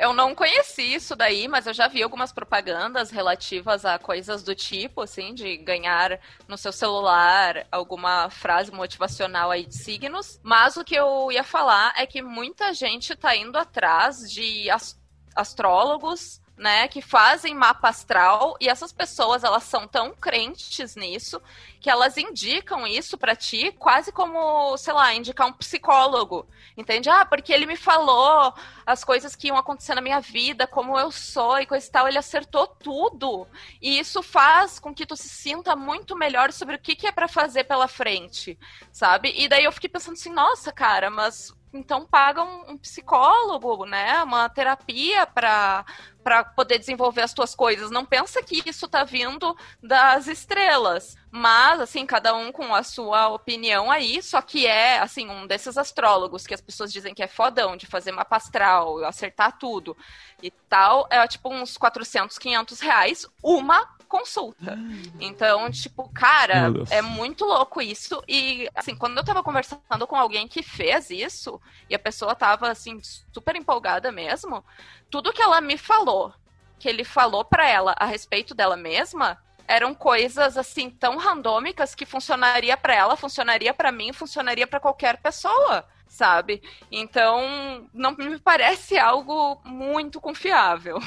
[0.02, 4.52] Eu não conheci isso daí, mas eu já vi algumas propagandas relativas a coisas do
[4.52, 10.40] tipo, assim, de ganhar no seu celular alguma frase motivacional aí de signos.
[10.42, 15.00] Mas o que eu ia falar é que muita gente tá indo atrás de as-
[15.36, 21.42] astrólogos, né, que fazem mapa astral e essas pessoas, elas são tão crentes nisso
[21.80, 26.46] que elas indicam isso pra ti quase como, sei lá, indicar um psicólogo.
[26.76, 27.10] Entende?
[27.10, 28.54] Ah, porque ele me falou
[28.86, 32.06] as coisas que iam acontecer na minha vida, como eu sou e coisa e tal,
[32.06, 33.48] ele acertou tudo.
[33.80, 37.12] E isso faz com que tu se sinta muito melhor sobre o que, que é
[37.12, 38.56] pra fazer pela frente,
[38.92, 39.34] sabe?
[39.36, 44.22] E daí eu fiquei pensando assim, nossa, cara, mas então paga um, um psicólogo, né?
[44.22, 45.84] Uma terapia pra
[46.22, 47.90] para poder desenvolver as tuas coisas.
[47.90, 51.16] Não pensa que isso tá vindo das estrelas.
[51.30, 55.76] Mas, assim, cada um com a sua opinião aí, só que é, assim, um desses
[55.76, 59.96] astrólogos que as pessoas dizem que é fodão de fazer mapa astral, acertar tudo
[60.42, 64.78] e tal, é tipo uns 400, 500 reais uma consulta.
[65.18, 68.22] Então, tipo, cara, é muito louco isso.
[68.28, 72.70] E, assim, quando eu tava conversando com alguém que fez isso, e a pessoa tava,
[72.70, 73.00] assim,
[73.32, 74.62] super empolgada mesmo,
[75.10, 76.34] tudo que ela me falou,
[76.78, 82.04] que ele falou pra ela a respeito dela mesma, eram coisas assim tão randômicas que
[82.04, 86.62] funcionaria pra ela, funcionaria pra mim, funcionaria pra qualquer pessoa, sabe?
[86.90, 90.98] Então, não me parece algo muito confiável.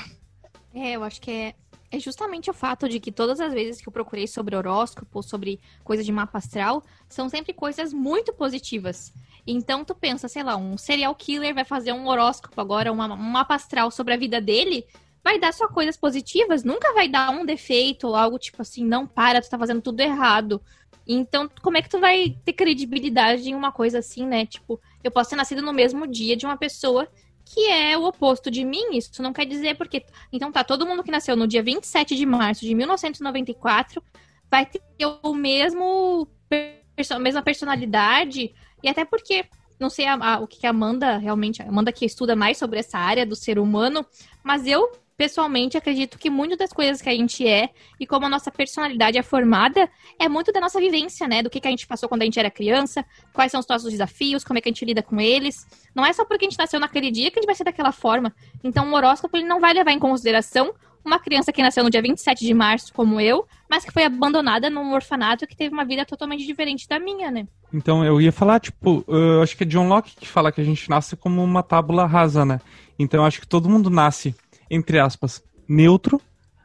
[0.74, 1.56] É, eu acho que é,
[1.92, 5.60] é justamente o fato de que todas as vezes que eu procurei sobre horóscopo, sobre
[5.84, 9.14] coisa de mapa astral, são sempre coisas muito positivas.
[9.46, 13.18] Então tu pensa, sei lá, um serial killer vai fazer um horóscopo agora, uma, um
[13.18, 14.86] mapa astral sobre a vida dele,
[15.24, 19.08] vai dar só coisas positivas, nunca vai dar um defeito ou algo tipo assim, não
[19.08, 20.62] para, tu tá fazendo tudo errado.
[21.08, 24.46] Então, como é que tu vai ter credibilidade em uma coisa assim, né?
[24.46, 27.08] Tipo, eu posso ter nascido no mesmo dia de uma pessoa
[27.46, 30.04] que é o oposto de mim, isso não quer dizer porque.
[30.34, 34.02] Então tá, todo mundo que nasceu no dia 27 de março de 1994
[34.50, 34.82] vai ter
[35.24, 36.28] o mesmo.
[36.50, 38.54] perso- mesma personalidade,
[38.84, 39.46] e até porque.
[39.78, 41.62] Não sei a- a- o que a Amanda realmente.
[41.62, 44.06] A Amanda que estuda mais sobre essa área do ser humano,
[44.42, 48.30] mas eu, pessoalmente, acredito que muito das coisas que a gente é e como a
[48.30, 51.42] nossa personalidade é formada é muito da nossa vivência, né?
[51.42, 53.92] Do que, que a gente passou quando a gente era criança, quais são os nossos
[53.92, 55.66] desafios, como é que a gente lida com eles.
[55.94, 57.92] Não é só porque a gente nasceu naquele dia que a gente vai ser daquela
[57.92, 58.34] forma.
[58.64, 60.74] Então, o horóscopo ele não vai levar em consideração
[61.06, 64.72] uma criança que nasceu no dia 27 de março, como eu, mas que foi abandonada
[64.72, 67.48] num orfanato que teve uma vida totalmente diferente da minha, né?
[67.72, 70.64] Então, eu ia falar, tipo, eu acho que é John Locke que fala que a
[70.64, 72.60] gente nasce como uma tábula rasa, né?
[72.98, 74.34] Então, eu acho que todo mundo nasce,
[74.70, 76.22] entre aspas, neutro,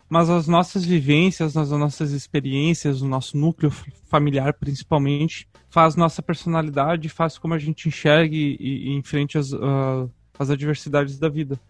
[0.08, 3.70] mas as nossas vivências, as nossas experiências, o nosso núcleo
[4.10, 10.08] familiar, principalmente, faz nossa personalidade, faz como a gente enxerga e, e enfrente as, ah,
[10.36, 11.60] as adversidades da vida.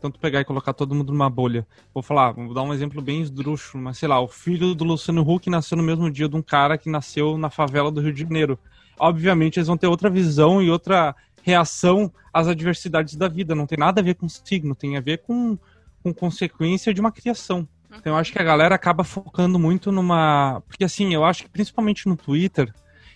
[0.00, 1.66] tanto pegar e colocar todo mundo numa bolha.
[1.94, 5.22] Vou falar, vou dar um exemplo bem esdrúxulo, mas sei lá, o filho do Luciano
[5.22, 8.22] Huck nasceu no mesmo dia de um cara que nasceu na favela do Rio de
[8.22, 8.58] Janeiro.
[8.98, 13.54] Obviamente eles vão ter outra visão e outra reação às adversidades da vida.
[13.54, 15.58] Não tem nada a ver com signo, tem a ver com,
[16.04, 17.66] com consequência de uma criação.
[17.88, 20.62] Então eu acho que a galera acaba focando muito numa.
[20.68, 22.72] Porque assim, eu acho que principalmente no Twitter,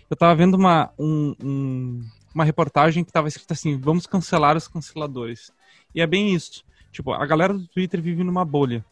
[0.08, 4.66] eu tava vendo uma, um, um, uma reportagem que tava escrita assim: vamos cancelar os
[4.66, 5.52] canceladores.
[5.94, 6.64] E é bem isso.
[6.90, 8.82] Tipo, a galera do Twitter vive numa bolha.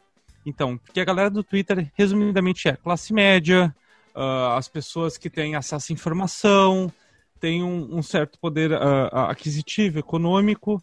[0.45, 3.75] Então, porque a galera do Twitter, resumidamente, é classe média,
[4.15, 6.93] uh, as pessoas que têm acesso à informação,
[7.41, 10.83] têm um, um certo poder uh, aquisitivo, econômico,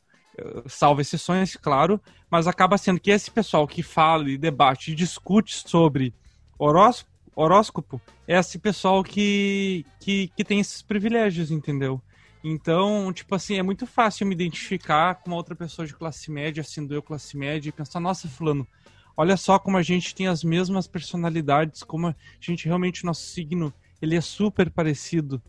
[0.67, 5.67] salvo exceções, claro, mas acaba sendo que esse pessoal que fala e debate e discute
[5.67, 6.13] sobre
[6.57, 12.01] horóscopo, horóscopo é esse pessoal que, que, que tem esses privilégios, entendeu?
[12.43, 16.63] Então, tipo assim, é muito fácil me identificar com uma outra pessoa de classe média,
[16.63, 18.67] sendo eu classe média, e pensar, nossa, fulano,
[19.15, 23.73] olha só como a gente tem as mesmas personalidades, como a gente realmente, nosso signo,
[24.01, 25.41] ele é super parecido.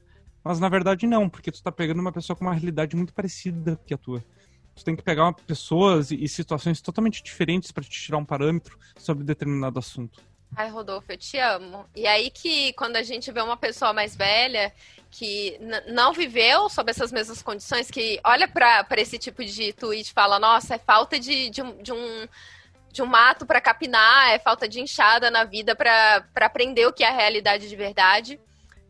[0.44, 3.80] Mas na verdade não, porque tu tá pegando uma pessoa com uma realidade muito parecida
[3.86, 4.22] que a tua.
[4.74, 9.24] Tu tem que pegar pessoas e situações totalmente diferentes para te tirar um parâmetro sobre
[9.24, 10.20] determinado assunto.
[10.56, 11.84] Ai, Rodolfo, eu te amo.
[11.94, 14.72] E aí que quando a gente vê uma pessoa mais velha
[15.10, 15.58] que
[15.88, 20.38] não viveu sob essas mesmas condições, que olha para esse tipo de tweet e fala,
[20.38, 22.28] nossa, é falta de, de, um, de um
[22.94, 27.02] de um mato para capinar, é falta de enxada na vida para aprender o que
[27.02, 28.38] é a realidade de verdade.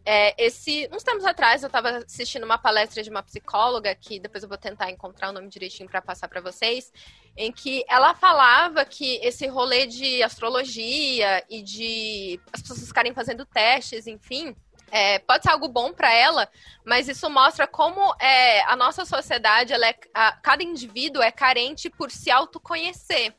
[0.07, 4.43] É, esse, uns tempos atrás eu estava assistindo uma palestra de uma psicóloga, que depois
[4.43, 6.93] eu vou tentar encontrar o nome direitinho para passar para vocês,
[7.37, 13.47] em que ela falava que esse rolê de astrologia e de as pessoas ficarem fazendo
[13.47, 14.55] testes, enfim,
[14.91, 16.49] é, pode ser algo bom para ela,
[16.85, 21.89] mas isso mostra como é, a nossa sociedade, ela é, a, cada indivíduo é carente
[21.89, 23.35] por se autoconhecer.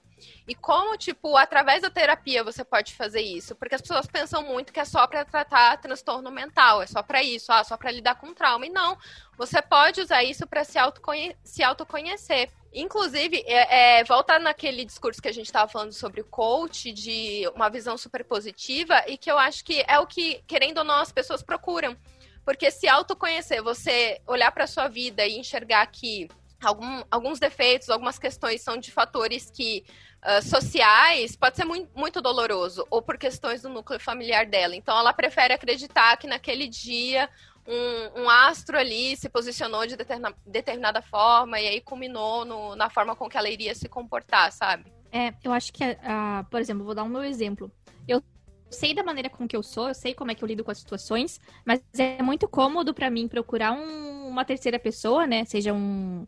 [0.47, 3.55] E como, tipo, através da terapia você pode fazer isso?
[3.55, 7.23] Porque as pessoas pensam muito que é só para tratar transtorno mental, é só para
[7.23, 8.65] isso, ah, só para lidar com trauma.
[8.65, 8.95] E não,
[9.37, 12.51] você pode usar isso para se, autoconhe se autoconhecer.
[12.71, 17.49] Inclusive, é, é, volta naquele discurso que a gente estava falando sobre o coach, de
[17.55, 20.99] uma visão super positiva, e que eu acho que é o que, querendo ou não,
[20.99, 21.97] as pessoas procuram.
[22.43, 26.27] Porque se autoconhecer, você olhar para sua vida e enxergar que
[26.63, 29.85] algum, alguns defeitos, algumas questões são de fatores que
[30.25, 34.75] uh, sociais, pode ser muito, muito doloroso, ou por questões do núcleo familiar dela.
[34.75, 37.29] Então, ela prefere acreditar que naquele dia
[37.67, 42.89] um, um, astro ali se posicionou de deterna, determinada forma e aí culminou no, na
[42.89, 44.91] forma com que ela iria se comportar, sabe?
[45.11, 47.71] É, eu acho que, uh, por exemplo, vou dar um meu exemplo.
[48.07, 48.21] Eu
[48.69, 50.71] sei da maneira com que eu sou, eu sei como é que eu lido com
[50.71, 55.45] as situações, mas é muito cômodo para mim procurar um, uma terceira pessoa, né?
[55.45, 56.25] Seja um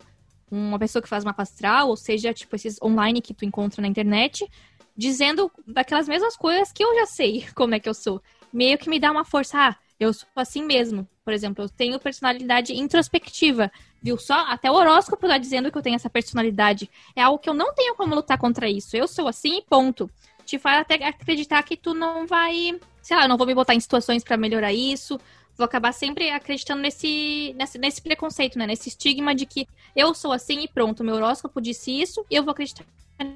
[0.49, 3.88] uma pessoa que faz mapa astral, ou seja, tipo esses online que tu encontra na
[3.88, 4.49] internet,
[4.95, 8.21] dizendo daquelas mesmas coisas que eu já sei como é que eu sou.
[8.51, 11.07] Meio que me dá uma força, ah, eu sou assim mesmo.
[11.23, 14.45] Por exemplo, eu tenho personalidade introspectiva, viu só?
[14.47, 16.89] Até o horóscopo tá dizendo que eu tenho essa personalidade.
[17.15, 18.95] É algo que eu não tenho como lutar contra isso.
[18.95, 20.10] Eu sou assim e ponto.
[20.45, 23.75] Te faz até acreditar que tu não vai, sei lá, eu não vou me botar
[23.75, 25.19] em situações para melhorar isso,
[25.58, 28.67] vou acabar sempre acreditando nesse, nesse, nesse preconceito, né?
[28.67, 32.52] Nesse estigma de que eu sou assim e pronto, meu horóscopo disse isso eu vou
[32.52, 32.86] acreditar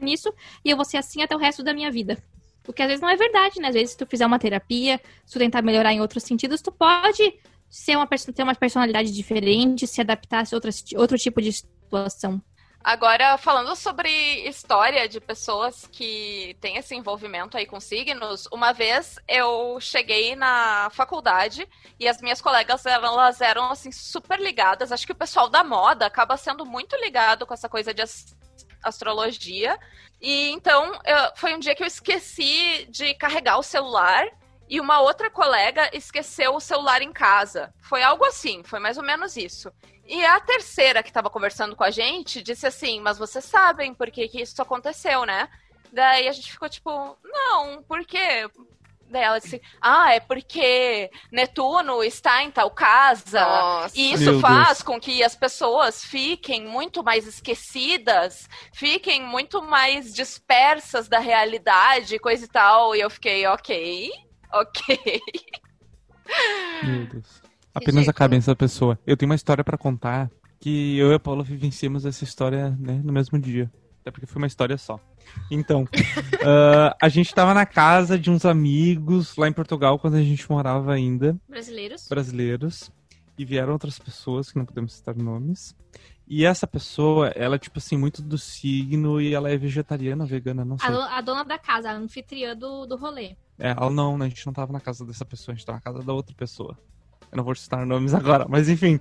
[0.01, 0.31] nisso
[0.63, 2.21] e eu vou ser assim até o resto da minha vida.
[2.67, 3.69] O que às vezes não é verdade, né?
[3.69, 6.71] Às vezes, se tu fizer uma terapia, se tu tentar melhorar em outros sentidos, tu
[6.71, 7.33] pode
[7.67, 12.41] ser uma, ter uma personalidade diferente, se adaptar a outra, outro tipo de situação.
[12.83, 14.09] Agora, falando sobre
[14.47, 20.89] história de pessoas que têm esse envolvimento aí com signos, uma vez eu cheguei na
[20.91, 21.67] faculdade
[21.99, 24.91] e as minhas colegas elas eram assim super ligadas.
[24.91, 28.01] Acho que o pessoal da moda acaba sendo muito ligado com essa coisa de
[28.83, 29.77] astrologia.
[30.19, 34.25] E então eu, foi um dia que eu esqueci de carregar o celular
[34.71, 37.73] e uma outra colega esqueceu o celular em casa.
[37.81, 39.69] Foi algo assim, foi mais ou menos isso.
[40.07, 44.09] E a terceira que estava conversando com a gente disse assim: Mas vocês sabem por
[44.09, 45.49] que, que isso aconteceu, né?
[45.91, 48.49] Daí a gente ficou tipo: Não, por quê?
[49.09, 53.41] Daí ela disse: Ah, é porque Netuno está em tal casa.
[53.41, 53.99] Nossa.
[53.99, 54.83] E isso Meu faz Deus.
[54.83, 62.45] com que as pessoas fiquem muito mais esquecidas, fiquem muito mais dispersas da realidade, coisa
[62.45, 62.95] e tal.
[62.95, 64.30] E eu fiquei: Ok,
[64.61, 65.21] ok.
[66.83, 67.41] Meu Deus.
[67.73, 68.99] Apenas a cabeça da pessoa.
[69.05, 73.01] Eu tenho uma história para contar que eu e a Paula vivenciamos essa história né,
[73.03, 73.71] no mesmo dia.
[74.01, 74.99] Até porque foi uma história só.
[75.49, 80.23] Então, uh, a gente estava na casa de uns amigos lá em Portugal quando a
[80.23, 81.37] gente morava ainda.
[81.47, 82.07] Brasileiros.
[82.07, 82.91] Brasileiros.
[83.37, 85.75] E vieram outras pessoas que não podemos citar nomes.
[86.27, 90.63] E essa pessoa, ela é, tipo assim, muito do signo e ela é vegetariana, vegana,
[90.63, 90.87] não sei.
[90.87, 93.35] A, do- a dona da casa, a anfitriã do, do rolê.
[93.61, 94.19] É, ela não?
[94.19, 96.33] A gente não tava na casa dessa pessoa, a gente tava na casa da outra
[96.35, 96.75] pessoa.
[97.31, 98.99] Eu não vou citar nomes agora, mas enfim.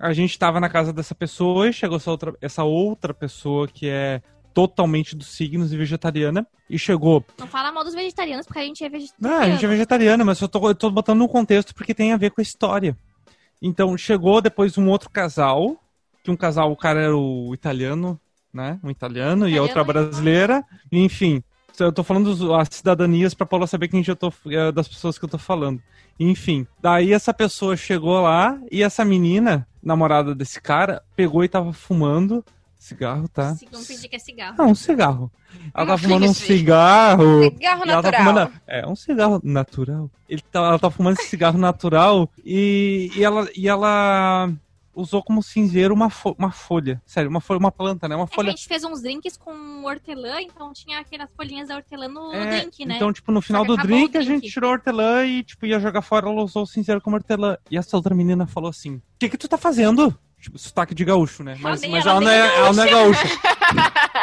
[0.00, 3.86] A gente tava na casa dessa pessoa e chegou essa outra, essa outra pessoa que
[3.86, 4.22] é
[4.54, 6.46] totalmente dos signos e vegetariana.
[6.70, 7.22] E chegou.
[7.38, 9.42] Não fala mal dos vegetarianos, porque a gente é vegetariano.
[9.42, 12.12] Ah, a gente é vegetariana, mas eu tô, eu tô botando no contexto porque tem
[12.12, 12.96] a ver com a história.
[13.60, 15.76] Então, chegou depois um outro casal,
[16.24, 18.20] que um casal, o cara era o italiano,
[18.52, 18.78] né?
[18.82, 20.64] Um italiano, e a outra Italiano e brasileira.
[20.90, 21.42] Enfim,
[21.78, 25.24] eu tô falando as cidadanias pra Paula saber quem eu tô, é, das pessoas que
[25.24, 25.82] eu tô falando.
[26.18, 31.72] Enfim, daí essa pessoa chegou lá e essa menina, namorada desse cara, pegou e tava
[31.72, 32.44] fumando
[32.78, 33.56] cigarro, tá?
[33.70, 34.54] Vamos fingir que é cigarro.
[34.56, 35.30] Não, um cigarro.
[35.74, 36.58] Ela tava fumando um finge.
[36.58, 37.42] cigarro.
[37.44, 38.24] Cigarro natural.
[38.24, 40.10] fumando, é, um cigarro natural.
[40.28, 44.50] Ele tá, ela tá fumando esse cigarro natural e, e, ela, e ela
[45.00, 47.00] usou como cinzeiro uma, fo- uma folha.
[47.06, 48.16] Sério, uma folha, uma planta, né?
[48.16, 48.50] Uma É que a folha.
[48.50, 52.84] gente fez uns drinks com hortelã, então tinha aquelas folhinhas da hortelã no É, drink,
[52.84, 52.96] né?
[52.96, 54.42] Então, tipo, no final do drink, o a drink.
[54.42, 57.56] gente tirou a hortelã e, tipo, ia jogar fora, ela usou o cinzeiro como hortelã.
[57.70, 60.16] E essa outra menina falou assim: O que que tu tá fazendo?
[60.40, 61.56] Tipo, sotaque de gaúcho, né?
[61.60, 63.26] Mas, mas ela ela, não é, é ela não é gaúcha.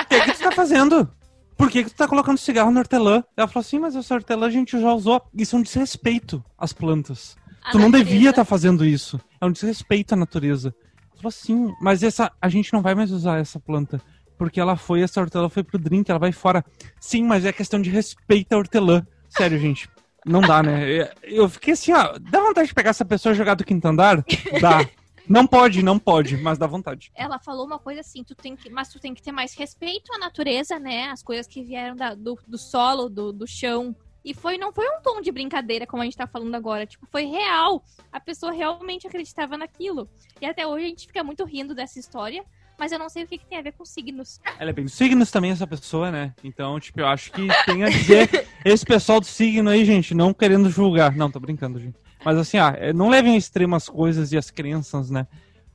[0.05, 1.09] O que que tu tá fazendo?
[1.57, 3.23] Por que que tu tá colocando cigarro na hortelã?
[3.35, 5.21] Ela falou assim, mas essa hortelã a gente já usou.
[5.33, 7.35] Isso é um desrespeito às plantas.
[7.65, 9.19] A tu não devia estar fazendo isso.
[9.41, 10.73] É um desrespeito à natureza.
[11.15, 14.01] Falou assim, mas essa a gente não vai mais usar essa planta.
[14.37, 16.63] Porque ela foi, essa hortelã foi pro drink, ela vai fora.
[16.99, 19.05] Sim, mas é questão de respeito à hortelã.
[19.29, 19.89] Sério, gente.
[20.25, 21.09] Não dá, né?
[21.23, 22.17] Eu fiquei assim, ó.
[22.19, 24.23] Dá vontade de pegar essa pessoa e jogar do quinto andar?
[24.59, 24.85] Dá.
[25.27, 27.11] Não pode, não pode, mas dá vontade.
[27.15, 30.13] Ela falou uma coisa assim, tu tem que, mas tu tem que ter mais respeito
[30.13, 31.05] à natureza, né?
[31.09, 33.95] As coisas que vieram da- do, do solo, do, do chão.
[34.25, 36.87] E foi, não foi um tom de brincadeira, como a gente tá falando agora.
[36.87, 37.85] Tipo, foi real.
[38.11, 40.09] A pessoa realmente acreditava naquilo.
[40.41, 42.43] E até hoje a gente fica muito rindo dessa história.
[42.77, 44.41] Mas eu não sei o que, que tem a ver com signos.
[44.59, 46.33] Ela é bem signos também, essa pessoa, né?
[46.43, 48.47] Então, tipo, eu acho que tem a dizer.
[48.65, 51.15] Esse pessoal do signo aí, gente, não querendo julgar.
[51.15, 51.97] Não, tô brincando, gente.
[52.25, 55.27] Mas assim, ah, é, não levem ao extremo as coisas e as crenças, né?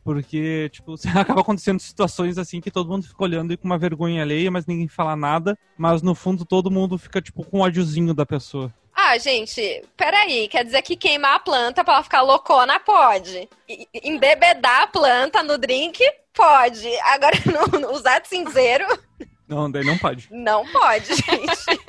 [0.04, 4.22] Porque, tipo, acaba acontecendo situações assim que todo mundo fica olhando e com uma vergonha
[4.22, 5.58] alheia, mas ninguém fala nada.
[5.76, 8.72] Mas no fundo todo mundo fica, tipo, com o ódiozinho da pessoa.
[8.94, 10.48] Ah, gente, peraí.
[10.48, 13.48] Quer dizer que queimar a planta pra ela ficar loucona pode.
[13.68, 16.00] E- Embebedar a planta no drink
[16.34, 16.88] pode.
[17.02, 17.36] Agora,
[17.80, 18.84] não, usar de cinzeiro,
[19.48, 20.28] Não, daí não pode.
[20.30, 21.80] não pode, gente.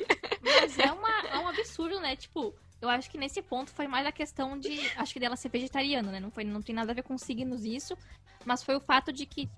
[0.42, 2.16] Mas é, uma, é um absurdo, né?
[2.16, 4.78] Tipo, eu acho que nesse ponto foi mais a questão de.
[4.96, 6.18] Acho que dela ser vegetariana, né?
[6.18, 7.96] Não, foi, não tem nada a ver com signos isso.
[8.44, 9.48] Mas foi o fato de que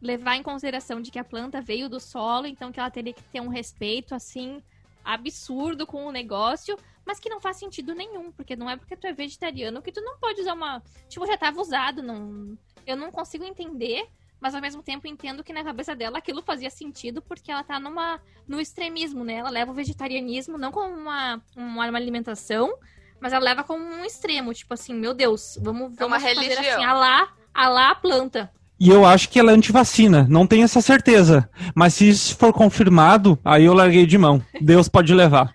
[0.00, 3.22] levar em consideração de que a planta veio do solo, então que ela teria que
[3.24, 4.62] ter um respeito, assim,
[5.04, 9.08] absurdo com o negócio, mas que não faz sentido nenhum, porque não é porque tu
[9.08, 10.80] é vegetariano que tu não pode usar uma.
[11.08, 12.56] Tipo, já tava usado, não.
[12.86, 14.08] Eu não consigo entender.
[14.40, 17.80] Mas ao mesmo tempo entendo que na cabeça dela aquilo fazia sentido porque ela tá
[17.80, 19.34] numa no extremismo, né?
[19.34, 22.72] Ela leva o vegetarianismo não como uma, uma, uma alimentação,
[23.20, 26.50] mas ela leva como um extremo, tipo assim, meu Deus, vamos, É uma vamos fazer
[26.50, 26.76] religião.
[26.76, 28.50] assim, alá, alá a planta.
[28.80, 31.50] E eu acho que ela é antivacina, não tenho essa certeza.
[31.74, 34.40] Mas se isso for confirmado, aí eu larguei de mão.
[34.60, 35.52] Deus pode levar.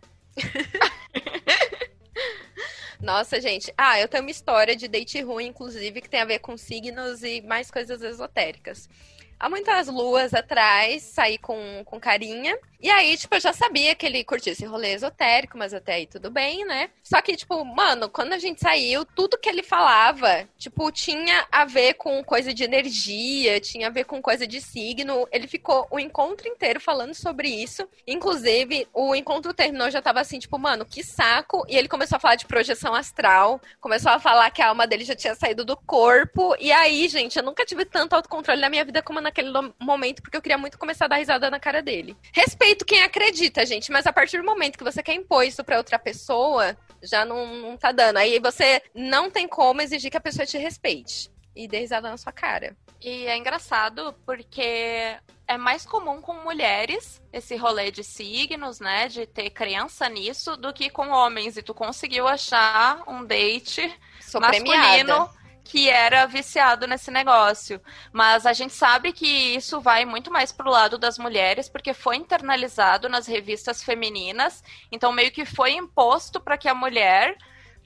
[3.04, 3.72] Nossa, gente.
[3.78, 7.22] Ah, eu tenho uma história de date ruim, inclusive, que tem a ver com signos
[7.22, 8.89] e mais coisas esotéricas.
[9.44, 12.58] Há muitas luas atrás, saí com, com carinha.
[12.84, 16.06] E aí, tipo, eu já sabia que ele curtia esse rolê esotérico, mas até aí
[16.06, 16.90] tudo bem, né?
[17.02, 21.64] Só que, tipo, mano, quando a gente saiu, tudo que ele falava, tipo, tinha a
[21.64, 25.26] ver com coisa de energia, tinha a ver com coisa de signo.
[25.32, 27.88] Ele ficou o encontro inteiro falando sobre isso.
[28.06, 31.66] Inclusive, o encontro terminou, já tava assim, tipo, mano, que saco.
[31.70, 35.06] E ele começou a falar de projeção astral, começou a falar que a alma dele
[35.06, 36.54] já tinha saído do corpo.
[36.60, 40.38] E aí, gente, eu nunca tive tanto autocontrole na minha vida como naquele momento, porque
[40.38, 42.15] eu queria muito começar a dar risada na cara dele.
[42.32, 45.78] Respeito quem acredita, gente, mas a partir do momento que você quer impor isso pra
[45.78, 48.17] outra pessoa, já não, não tá dando.
[48.17, 51.32] Aí você não tem como exigir que a pessoa te respeite.
[51.56, 52.76] E dê risada na sua cara.
[53.00, 55.15] E é engraçado porque
[55.48, 59.08] é mais comum com mulheres esse rolê de signos, né?
[59.08, 61.56] De ter crença nisso, do que com homens.
[61.56, 63.82] E tu conseguiu achar um date
[64.19, 65.30] Sou masculino premiada.
[65.63, 67.82] Que era viciado nesse negócio.
[68.12, 72.17] Mas a gente sabe que isso vai muito mais pro lado das mulheres, porque foi
[72.17, 74.63] internalizado nas revistas femininas.
[74.91, 77.38] Então, meio que foi imposto para que a mulher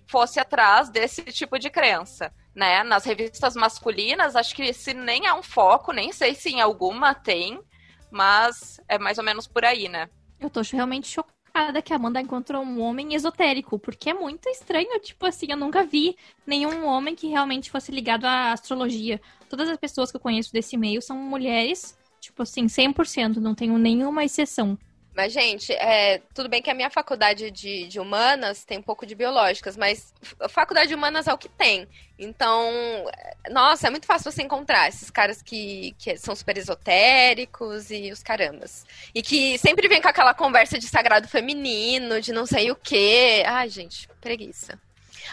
[0.07, 2.33] fosse atrás desse tipo de crença.
[2.55, 2.83] Né?
[2.83, 7.13] Nas revistas masculinas, acho que se nem é um foco, nem sei se em alguma
[7.13, 7.61] tem,
[8.09, 10.09] mas é mais ou menos por aí, né?
[10.39, 14.48] Eu tô realmente chocada chocada que a Amanda encontrou um homem esotérico, porque é muito
[14.48, 16.15] estranho, tipo assim, eu nunca vi
[16.46, 19.20] nenhum homem que realmente fosse ligado à astrologia.
[19.50, 23.78] Todas as pessoas que eu conheço desse meio são mulheres, tipo assim, 100%, não tenho
[23.78, 24.78] nenhuma exceção.
[25.18, 29.03] Mas, gente, é, tudo bem que a minha faculdade de, de humanas tem um pouco
[29.03, 30.13] de biológicas, mas
[30.47, 31.88] faculdade de humanas é o que tem.
[32.20, 32.72] Então,
[33.49, 38.22] nossa, é muito fácil você encontrar esses caras que, que são super esotéricos e os
[38.22, 38.86] carambas.
[39.11, 43.43] E que sempre vem com aquela conversa de sagrado feminino, de não sei o quê.
[43.47, 44.80] Ai, gente, preguiça.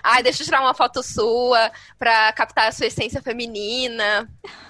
[0.03, 4.29] Ai, deixa eu tirar uma foto sua pra captar a sua essência feminina.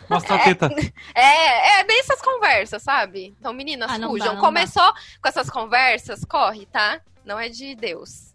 [0.08, 0.68] Mostra a teta.
[1.14, 3.34] É, é bem essas conversas, sabe?
[3.38, 4.34] Então, meninas, Ah, fujam.
[4.34, 7.00] dá, Começou com essas conversas, corre, tá?
[7.24, 8.34] Não é de Deus.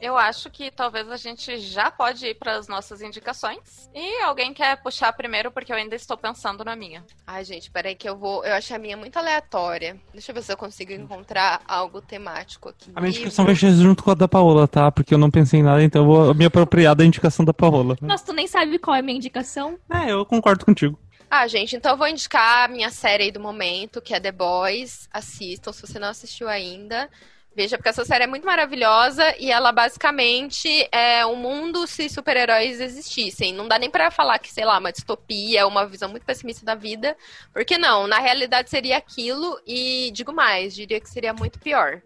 [0.00, 3.90] Eu acho que talvez a gente já pode ir para as nossas indicações.
[3.94, 7.04] E alguém quer puxar primeiro, porque eu ainda estou pensando na minha.
[7.26, 8.44] Ai, gente, peraí que eu vou.
[8.44, 9.96] Eu achei a minha muito aleatória.
[10.12, 12.90] Deixa eu ver se eu consigo encontrar algo temático aqui.
[12.94, 14.92] A minha indicação vai ser junto com a da Paola, tá?
[14.92, 17.96] Porque eu não pensei em nada, então eu vou me apropriar da indicação da Paola.
[18.02, 19.78] Nossa, tu nem sabe qual é a minha indicação?
[19.90, 20.98] É, eu concordo contigo.
[21.30, 24.30] Ah, gente, então eu vou indicar a minha série aí do momento, que é The
[24.30, 25.08] Boys.
[25.12, 27.10] Assistam, se você não assistiu ainda.
[27.56, 32.82] Veja, porque essa série é muito maravilhosa e ela basicamente é um mundo se super-heróis
[32.82, 33.54] existissem.
[33.54, 36.74] Não dá nem pra falar que, sei lá, uma distopia, uma visão muito pessimista da
[36.74, 37.16] vida.
[37.54, 42.02] Porque não, na realidade seria aquilo e, digo mais, diria que seria muito pior.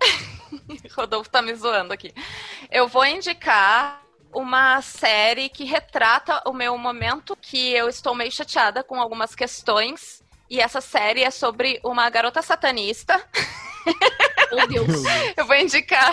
[0.96, 2.14] Rodolfo tá me zoando aqui.
[2.70, 8.82] Eu vou indicar uma série que retrata o meu momento que eu estou meio chateada
[8.82, 10.17] com algumas questões.
[10.50, 13.22] E essa série é sobre uma garota satanista.
[14.50, 15.02] Meu Deus.
[15.36, 16.12] Eu vou indicar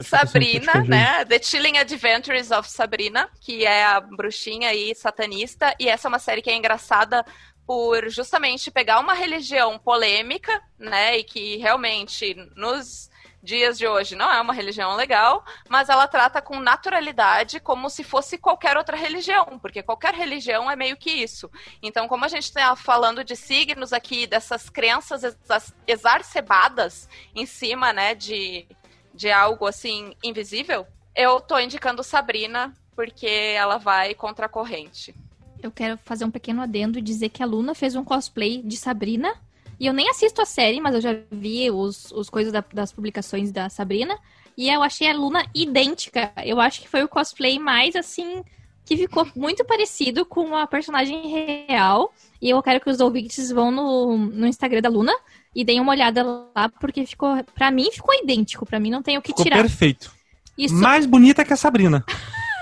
[0.00, 1.24] Sabrina, né?
[1.26, 5.74] The Chilling Adventures of Sabrina, que é a bruxinha e satanista.
[5.78, 7.24] E essa é uma série que é engraçada
[7.66, 11.18] por justamente pegar uma religião polêmica, né?
[11.18, 13.09] E que realmente nos
[13.42, 18.04] dias de hoje não é uma religião legal, mas ela trata com naturalidade como se
[18.04, 21.50] fosse qualquer outra religião, porque qualquer religião é meio que isso.
[21.82, 27.92] Então, como a gente está falando de signos aqui, dessas crenças exa- exacerbadas em cima,
[27.92, 28.66] né, de,
[29.14, 35.14] de algo assim invisível, eu tô indicando Sabrina porque ela vai contra a corrente.
[35.62, 38.76] Eu quero fazer um pequeno adendo e dizer que a Luna fez um cosplay de
[38.76, 39.34] Sabrina.
[39.80, 42.92] E eu nem assisto a série, mas eu já vi os, os coisas da- das
[42.92, 44.16] publicações da Sabrina.
[44.56, 46.30] E eu achei a Luna idêntica.
[46.44, 48.44] Eu acho que foi o cosplay mais, assim,
[48.84, 52.12] que ficou muito parecido com a personagem real.
[52.42, 55.14] E eu quero que os ouvintes vão no, no Instagram da Luna
[55.56, 56.22] e deem uma olhada
[56.54, 58.66] lá, porque ficou, pra mim, ficou idêntico.
[58.66, 59.56] Pra mim não tem o que Ficou tirar.
[59.62, 60.12] perfeito.
[60.58, 62.04] Isso Mais bonita que a Sabrina.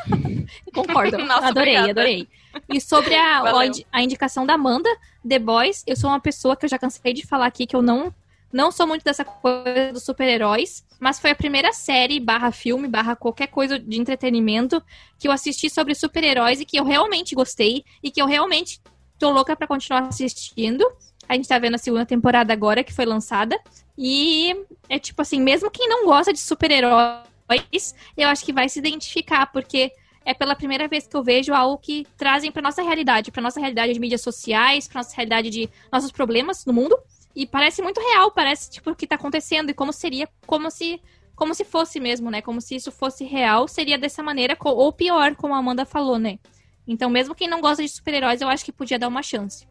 [0.72, 1.18] Concordo.
[1.26, 1.90] Nossa, adorei, obrigada.
[1.90, 2.28] adorei.
[2.68, 3.42] E sobre a,
[3.92, 4.88] a indicação da Amanda,
[5.26, 7.82] The Boys, eu sou uma pessoa que eu já cansei de falar aqui que eu
[7.82, 8.12] não,
[8.52, 13.14] não sou muito dessa coisa dos super-heróis, mas foi a primeira série, barra filme, barra
[13.14, 14.82] qualquer coisa de entretenimento
[15.18, 18.80] que eu assisti sobre super-heróis e que eu realmente gostei e que eu realmente
[19.18, 20.84] tô louca pra continuar assistindo.
[21.28, 23.58] A gente tá vendo a segunda temporada agora, que foi lançada.
[23.96, 24.56] E
[24.88, 29.46] é tipo assim, mesmo quem não gosta de super-heróis, eu acho que vai se identificar,
[29.52, 29.92] porque
[30.28, 33.58] é pela primeira vez que eu vejo algo que trazem pra nossa realidade, pra nossa
[33.58, 36.98] realidade de mídias sociais, pra nossa realidade de nossos problemas no mundo.
[37.34, 41.00] E parece muito real, parece tipo o que tá acontecendo e como seria, como se
[41.34, 42.42] como se fosse mesmo, né?
[42.42, 46.38] Como se isso fosse real, seria dessa maneira ou pior, como a Amanda falou, né?
[46.86, 49.66] Então, mesmo quem não gosta de super-heróis, eu acho que podia dar uma chance.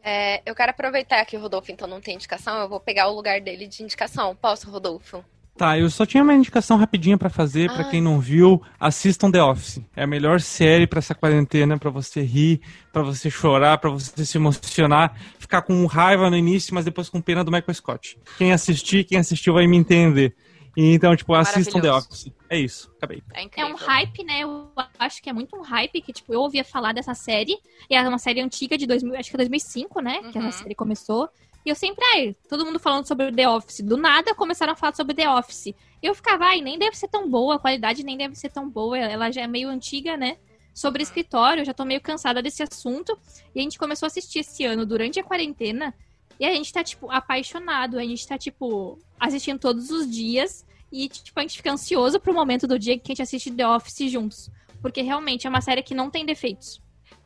[0.00, 3.16] É, eu quero aproveitar que o Rodolfo então não tem indicação, eu vou pegar o
[3.16, 4.36] lugar dele de indicação.
[4.36, 5.24] Posso, Rodolfo?
[5.58, 7.90] Tá, eu só tinha uma indicação rapidinha pra fazer, pra Ai.
[7.90, 9.80] quem não viu, assistam The Office.
[9.96, 12.60] É a melhor série pra essa quarentena, pra você rir,
[12.92, 17.20] pra você chorar, pra você se emocionar, ficar com raiva no início, mas depois com
[17.20, 18.16] pena do Michael Scott.
[18.38, 20.34] Quem assistir, quem assistiu vai me entender.
[20.76, 21.90] E Então, tipo, assistam The.
[21.90, 22.30] Office.
[22.48, 23.20] É isso, acabei.
[23.34, 24.40] É É um hype, né?
[24.44, 27.56] Eu acho que é muito um hype que, tipo, eu ouvia falar dessa série.
[27.90, 30.20] E é uma série antiga de 2000, acho que é 2005, né?
[30.30, 30.46] Que Uhum.
[30.46, 31.28] essa série começou.
[31.68, 33.80] E eu sempre, ai, todo mundo falando sobre The Office.
[33.80, 35.74] Do nada começaram a falar sobre The Office.
[36.02, 38.96] Eu ficava, ai, nem deve ser tão boa, a qualidade nem deve ser tão boa.
[38.96, 40.38] Ela já é meio antiga, né?
[40.72, 43.18] Sobre escritório, eu já tô meio cansada desse assunto.
[43.54, 45.94] E a gente começou a assistir esse ano durante a quarentena.
[46.40, 47.98] E a gente tá, tipo, apaixonado.
[47.98, 50.64] A gente tá, tipo, assistindo todos os dias.
[50.90, 53.68] E, tipo, a gente fica ansioso pro momento do dia que a gente assiste The
[53.68, 54.50] Office juntos.
[54.80, 56.80] Porque realmente é uma série que não tem defeitos.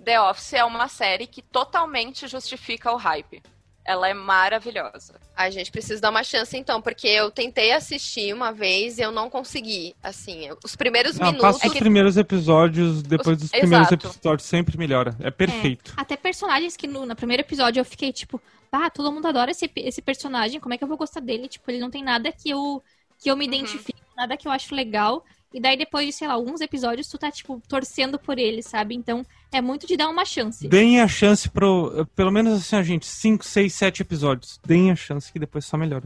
[0.04, 3.40] The Office é uma série que totalmente justifica o hype.
[3.84, 5.14] Ela é maravilhosa.
[5.36, 9.10] A gente precisa dar uma chance então, porque eu tentei assistir uma vez e eu
[9.10, 9.94] não consegui.
[10.02, 11.42] Assim, os primeiros Não, minutos.
[11.42, 14.06] passa é os que- primeiros episódios, depois dos Os- primeiros Exato.
[14.08, 15.16] episódios sempre melhora.
[15.20, 15.94] É perfeito.
[15.96, 19.50] É, até personagens que no, no primeiro episódio eu fiquei tipo, ah, todo mundo adora
[19.50, 21.48] esse, esse personagem, como é que eu vou gostar dele?
[21.48, 22.82] Tipo, ele não tem nada que eu,
[23.18, 23.52] que eu me Uhum.
[23.52, 25.24] identifique, nada que eu acho legal.
[25.52, 28.94] E daí depois de, sei lá, alguns episódios, tu tá, tipo, torcendo por ele, sabe?
[28.94, 30.66] Então é muito de dar uma chance.
[30.68, 32.06] Deem a chance pro.
[32.16, 34.58] Pelo menos assim, a gente, 5, 6, 7 episódios.
[34.64, 36.04] Deem a chance que depois só melhora.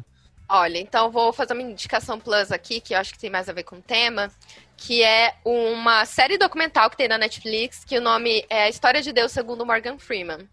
[0.48, 3.52] Olha, então vou fazer uma indicação plus aqui, que eu acho que tem mais a
[3.52, 4.30] ver com o tema,
[4.76, 9.02] que é uma série documental que tem na Netflix, que o nome é A História
[9.02, 10.48] de Deus segundo Morgan Freeman.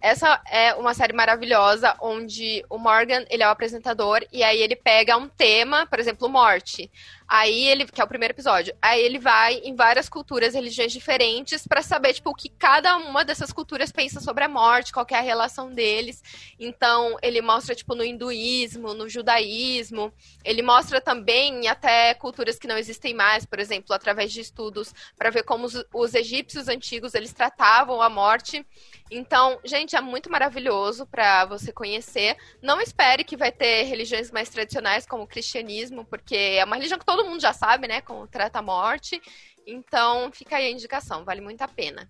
[0.00, 4.74] Essa é uma série maravilhosa, onde o Morgan, ele é o apresentador, e aí ele
[4.74, 6.90] pega um tema, por exemplo, morte.
[7.34, 11.66] Aí ele, que é o primeiro episódio, aí ele vai em várias culturas, religiões diferentes,
[11.66, 15.14] pra saber, tipo, o que cada uma dessas culturas pensa sobre a morte, qual é
[15.14, 16.22] a relação deles.
[16.60, 20.12] Então, ele mostra, tipo, no hinduísmo, no judaísmo.
[20.44, 25.30] Ele mostra também até culturas que não existem mais, por exemplo, através de estudos, para
[25.30, 28.62] ver como os, os egípcios antigos, eles tratavam a morte.
[29.10, 32.34] Então, gente, é muito maravilhoso para você conhecer.
[32.62, 36.98] Não espere que vai ter religiões mais tradicionais, como o cristianismo, porque é uma religião
[36.98, 39.20] que todo mundo já sabe, né, como trata a morte.
[39.66, 42.08] Então, fica aí a indicação, vale muito a pena.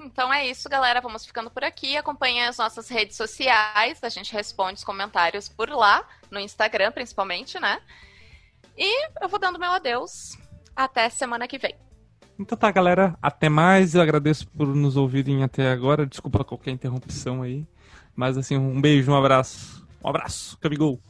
[0.00, 1.00] Então é isso, galera.
[1.00, 1.96] Vamos ficando por aqui.
[1.96, 3.98] Acompanhe as nossas redes sociais.
[4.02, 7.80] A gente responde os comentários por lá, no Instagram principalmente, né?
[8.76, 10.38] E eu vou dando meu adeus.
[10.74, 11.74] Até semana que vem.
[12.38, 13.18] Então tá, galera.
[13.20, 13.96] Até mais.
[13.96, 16.06] Eu agradeço por nos ouvirem até agora.
[16.06, 17.66] Desculpa qualquer interrupção aí.
[18.14, 19.84] Mas assim, um beijo, um abraço.
[20.02, 21.00] Um abraço, Camigol.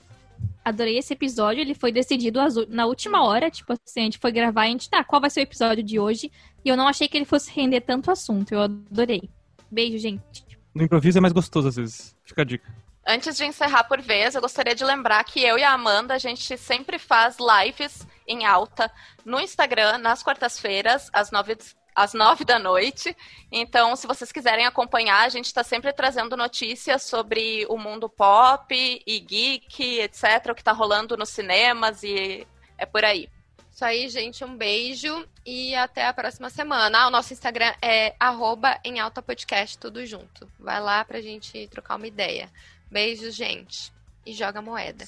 [0.69, 4.67] Adorei esse episódio, ele foi decidido na última hora, tipo assim, a gente foi gravar
[4.67, 6.31] e a gente, tá, qual vai ser o episódio de hoje?
[6.65, 9.31] E eu não achei que ele fosse render tanto assunto, eu adorei.
[9.71, 10.47] Beijo, gente.
[10.75, 12.17] No improviso é mais gostoso às vezes.
[12.25, 12.73] Fica a dica.
[13.07, 16.19] Antes de encerrar por vez, eu gostaria de lembrar que eu e a Amanda, a
[16.19, 18.91] gente sempre faz lives em alta
[19.25, 21.57] no Instagram, nas quartas-feiras, às nove,
[21.99, 23.17] às nove da noite.
[23.51, 29.03] Então, se vocês quiserem acompanhar, a gente está sempre trazendo notícias sobre o mundo pop
[29.07, 32.47] e geek, etc., o que está rolando nos cinemas e
[32.77, 33.29] é por aí.
[33.73, 36.99] Isso aí, gente, um beijo e até a próxima semana.
[36.99, 40.51] Ah, o nosso Instagram é arroba em alta podcast, tudo junto.
[40.59, 42.51] Vai lá pra gente trocar uma ideia.
[42.91, 43.93] Beijos, gente.
[44.27, 45.05] E joga moeda.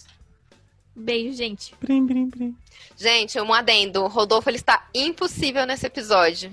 [0.94, 1.74] Beijo, gente.
[1.76, 2.56] Prim, prim, prim.
[2.96, 4.02] Gente, um adendo.
[4.02, 6.52] O Rodolfo, ele está impossível nesse episódio.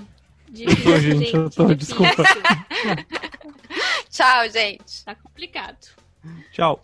[0.50, 1.76] Difícil, gente, eu tô- difícil.
[1.76, 2.24] desculpa.
[4.10, 5.06] Tchau, gente.
[5.06, 5.78] Tá complicado.
[6.52, 6.84] Tchau.